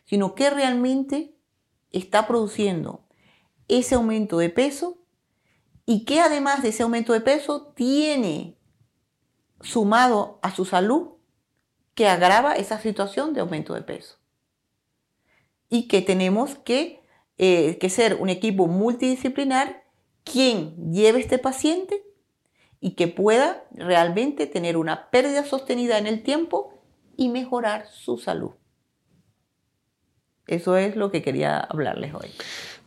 sino 0.04 0.34
que 0.34 0.50
realmente 0.50 1.34
está 1.92 2.26
produciendo 2.26 3.04
ese 3.68 3.94
aumento 3.94 4.38
de 4.38 4.48
peso 4.48 4.98
y 5.90 6.04
que 6.04 6.20
además 6.20 6.62
de 6.62 6.68
ese 6.68 6.82
aumento 6.82 7.14
de 7.14 7.22
peso 7.22 7.72
tiene 7.74 8.58
sumado 9.62 10.38
a 10.42 10.54
su 10.54 10.66
salud 10.66 11.12
que 11.94 12.08
agrava 12.08 12.56
esa 12.56 12.78
situación 12.78 13.32
de 13.32 13.40
aumento 13.40 13.72
de 13.72 13.80
peso. 13.80 14.18
Y 15.70 15.88
que 15.88 16.02
tenemos 16.02 16.56
que, 16.56 17.00
eh, 17.38 17.78
que 17.78 17.88
ser 17.88 18.18
un 18.20 18.28
equipo 18.28 18.66
multidisciplinar 18.66 19.82
quien 20.24 20.92
lleve 20.92 21.20
este 21.20 21.38
paciente 21.38 22.04
y 22.80 22.90
que 22.90 23.08
pueda 23.08 23.64
realmente 23.70 24.46
tener 24.46 24.76
una 24.76 25.08
pérdida 25.08 25.46
sostenida 25.46 25.96
en 25.96 26.06
el 26.06 26.22
tiempo 26.22 26.74
y 27.16 27.30
mejorar 27.30 27.88
su 27.90 28.18
salud. 28.18 28.50
Eso 30.46 30.76
es 30.76 30.96
lo 30.96 31.10
que 31.10 31.22
quería 31.22 31.60
hablarles 31.60 32.12
hoy. 32.12 32.28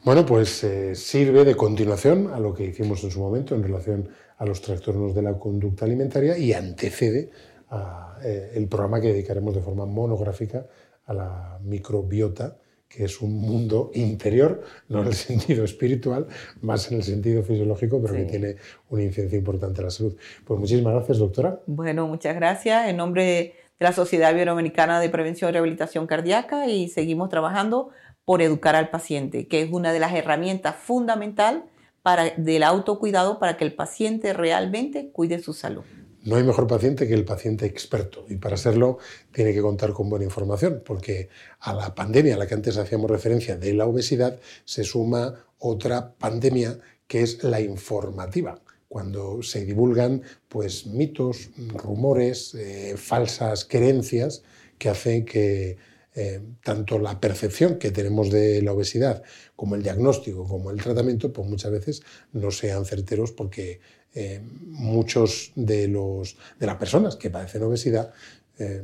Bueno, 0.03 0.25
pues 0.25 0.63
eh, 0.63 0.95
sirve 0.95 1.45
de 1.45 1.55
continuación 1.55 2.31
a 2.33 2.39
lo 2.39 2.55
que 2.55 2.65
hicimos 2.65 3.03
en 3.03 3.11
su 3.11 3.19
momento 3.19 3.53
en 3.53 3.61
relación 3.61 4.09
a 4.39 4.45
los 4.47 4.59
trastornos 4.59 5.13
de 5.13 5.21
la 5.21 5.37
conducta 5.37 5.85
alimentaria 5.85 6.35
y 6.39 6.53
antecede 6.53 7.29
a, 7.69 8.17
eh, 8.23 8.53
el 8.55 8.67
programa 8.67 8.99
que 8.99 9.09
dedicaremos 9.09 9.53
de 9.53 9.61
forma 9.61 9.85
monográfica 9.85 10.65
a 11.05 11.13
la 11.13 11.59
microbiota, 11.61 12.57
que 12.89 13.03
es 13.03 13.21
un 13.21 13.37
mundo 13.37 13.91
interior, 13.93 14.63
no 14.89 15.01
en 15.01 15.07
el 15.07 15.13
sentido 15.29 15.63
espiritual, 15.63 16.25
más 16.61 16.91
en 16.91 16.97
el 16.97 17.03
sentido 17.03 17.43
fisiológico, 17.43 18.01
pero 18.01 18.15
que 18.15 18.25
tiene 18.25 18.55
una 18.89 19.03
incidencia 19.03 19.37
importante 19.37 19.81
en 19.81 19.85
la 19.85 19.91
salud. 19.91 20.17
Pues 20.43 20.59
muchísimas 20.59 20.95
gracias, 20.95 21.19
doctora. 21.19 21.59
Bueno, 21.67 22.07
muchas 22.07 22.35
gracias. 22.35 22.89
En 22.89 22.97
nombre 22.97 23.23
de 23.23 23.53
la 23.77 23.93
Sociedad 23.93 24.31
Iberoamericana 24.31 24.99
de 24.99 25.09
Prevención 25.09 25.49
y 25.49 25.53
Rehabilitación 25.53 26.07
Cardíaca 26.07 26.65
y 26.65 26.87
seguimos 26.87 27.29
trabajando 27.29 27.91
por 28.31 28.41
educar 28.41 28.77
al 28.77 28.89
paciente, 28.89 29.45
que 29.49 29.61
es 29.61 29.69
una 29.73 29.91
de 29.91 29.99
las 29.99 30.13
herramientas 30.13 30.77
fundamental 30.77 31.65
para, 32.01 32.29
del 32.37 32.63
autocuidado 32.63 33.39
para 33.39 33.57
que 33.57 33.65
el 33.65 33.73
paciente 33.73 34.31
realmente 34.31 35.09
cuide 35.11 35.39
su 35.39 35.51
salud. 35.51 35.83
No 36.23 36.37
hay 36.37 36.43
mejor 36.43 36.65
paciente 36.65 37.09
que 37.09 37.13
el 37.13 37.25
paciente 37.25 37.65
experto 37.65 38.23
y 38.29 38.37
para 38.37 38.55
serlo 38.55 38.99
tiene 39.33 39.51
que 39.51 39.61
contar 39.61 39.91
con 39.91 40.09
buena 40.09 40.23
información 40.23 40.81
porque 40.85 41.27
a 41.59 41.73
la 41.73 41.93
pandemia 41.93 42.35
a 42.35 42.37
la 42.37 42.47
que 42.47 42.53
antes 42.53 42.77
hacíamos 42.77 43.11
referencia 43.11 43.57
de 43.57 43.73
la 43.73 43.85
obesidad 43.85 44.39
se 44.63 44.85
suma 44.85 45.35
otra 45.59 46.13
pandemia 46.13 46.77
que 47.07 47.23
es 47.23 47.43
la 47.43 47.59
informativa 47.59 48.61
cuando 48.87 49.43
se 49.43 49.65
divulgan 49.65 50.21
pues 50.47 50.87
mitos, 50.87 51.49
rumores, 51.73 52.55
eh, 52.55 52.95
falsas 52.95 53.65
creencias 53.65 54.43
que 54.77 54.87
hacen 54.87 55.25
que 55.25 55.90
eh, 56.13 56.41
tanto 56.63 56.99
la 56.99 57.21
percepción 57.21 57.77
que 57.77 57.91
tenemos 57.91 58.29
de 58.29 58.61
la 58.61 58.73
obesidad 58.73 59.23
como 59.55 59.75
el 59.75 59.83
diagnóstico, 59.83 60.45
como 60.45 60.71
el 60.71 60.81
tratamiento, 60.81 61.31
pues 61.31 61.47
muchas 61.47 61.71
veces 61.71 62.03
no 62.33 62.51
sean 62.51 62.85
certeros 62.85 63.31
porque 63.31 63.79
eh, 64.13 64.41
muchos 64.65 65.53
de, 65.55 65.87
los, 65.87 66.35
de 66.59 66.65
las 66.65 66.75
personas 66.75 67.15
que 67.15 67.29
padecen 67.29 67.63
obesidad 67.63 68.11
eh, 68.59 68.83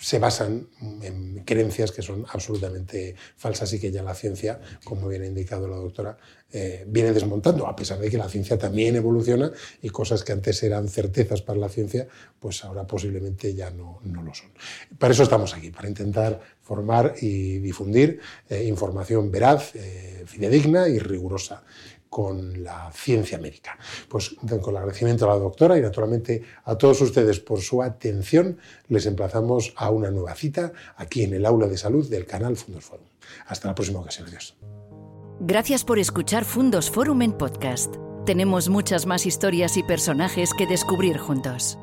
se 0.00 0.18
basan 0.18 0.68
en 1.02 1.44
creencias 1.44 1.92
que 1.92 2.02
son 2.02 2.24
absolutamente 2.32 3.14
falsas 3.36 3.72
y 3.74 3.78
que 3.78 3.92
ya 3.92 4.02
la 4.02 4.14
ciencia, 4.14 4.60
como 4.82 5.08
bien 5.08 5.22
ha 5.22 5.26
indicado 5.26 5.68
la 5.68 5.76
doctora, 5.76 6.16
eh, 6.52 6.84
viene 6.88 7.12
desmontando, 7.12 7.66
a 7.66 7.76
pesar 7.76 7.98
de 7.98 8.10
que 8.10 8.16
la 8.16 8.28
ciencia 8.28 8.58
también 8.58 8.96
evoluciona 8.96 9.52
y 9.82 9.90
cosas 9.90 10.24
que 10.24 10.32
antes 10.32 10.62
eran 10.62 10.88
certezas 10.88 11.42
para 11.42 11.58
la 11.58 11.68
ciencia, 11.68 12.08
pues 12.38 12.64
ahora 12.64 12.86
posiblemente 12.86 13.54
ya 13.54 13.70
no, 13.70 14.00
no 14.04 14.22
lo 14.22 14.34
son. 14.34 14.50
Para 14.98 15.12
eso 15.12 15.22
estamos 15.22 15.54
aquí, 15.54 15.70
para 15.70 15.88
intentar 15.88 16.40
formar 16.62 17.14
y 17.20 17.58
difundir 17.58 18.20
información 18.48 19.30
veraz, 19.30 19.72
fidedigna 20.26 20.88
y 20.88 20.98
rigurosa 20.98 21.62
con 22.10 22.62
la 22.62 22.90
ciencia 22.92 23.38
médica. 23.38 23.78
Pues 24.08 24.34
con 24.60 24.74
el 24.74 24.76
agradecimiento 24.76 25.24
a 25.24 25.34
la 25.34 25.40
doctora 25.40 25.78
y 25.78 25.80
naturalmente 25.80 26.42
a 26.64 26.76
todos 26.76 27.00
ustedes 27.00 27.40
por 27.40 27.60
su 27.60 27.82
atención, 27.82 28.58
les 28.88 29.06
emplazamos 29.06 29.72
a 29.76 29.90
una 29.90 30.10
nueva 30.10 30.34
cita 30.34 30.72
aquí 30.96 31.22
en 31.22 31.32
el 31.32 31.46
aula 31.46 31.68
de 31.68 31.78
salud 31.78 32.08
del 32.10 32.26
canal 32.26 32.56
Fundos 32.56 32.84
Forum. 32.84 33.06
Hasta 33.46 33.68
la 33.68 33.74
próxima 33.74 34.00
ocasión. 34.00 34.26
Adiós. 34.28 34.56
Gracias 35.40 35.84
por 35.84 35.98
escuchar 35.98 36.44
Fundos 36.44 36.90
Forum 36.90 37.22
en 37.22 37.32
podcast. 37.32 37.94
Tenemos 38.26 38.68
muchas 38.68 39.06
más 39.06 39.24
historias 39.24 39.76
y 39.78 39.82
personajes 39.82 40.50
que 40.52 40.66
descubrir 40.66 41.16
juntos. 41.16 41.78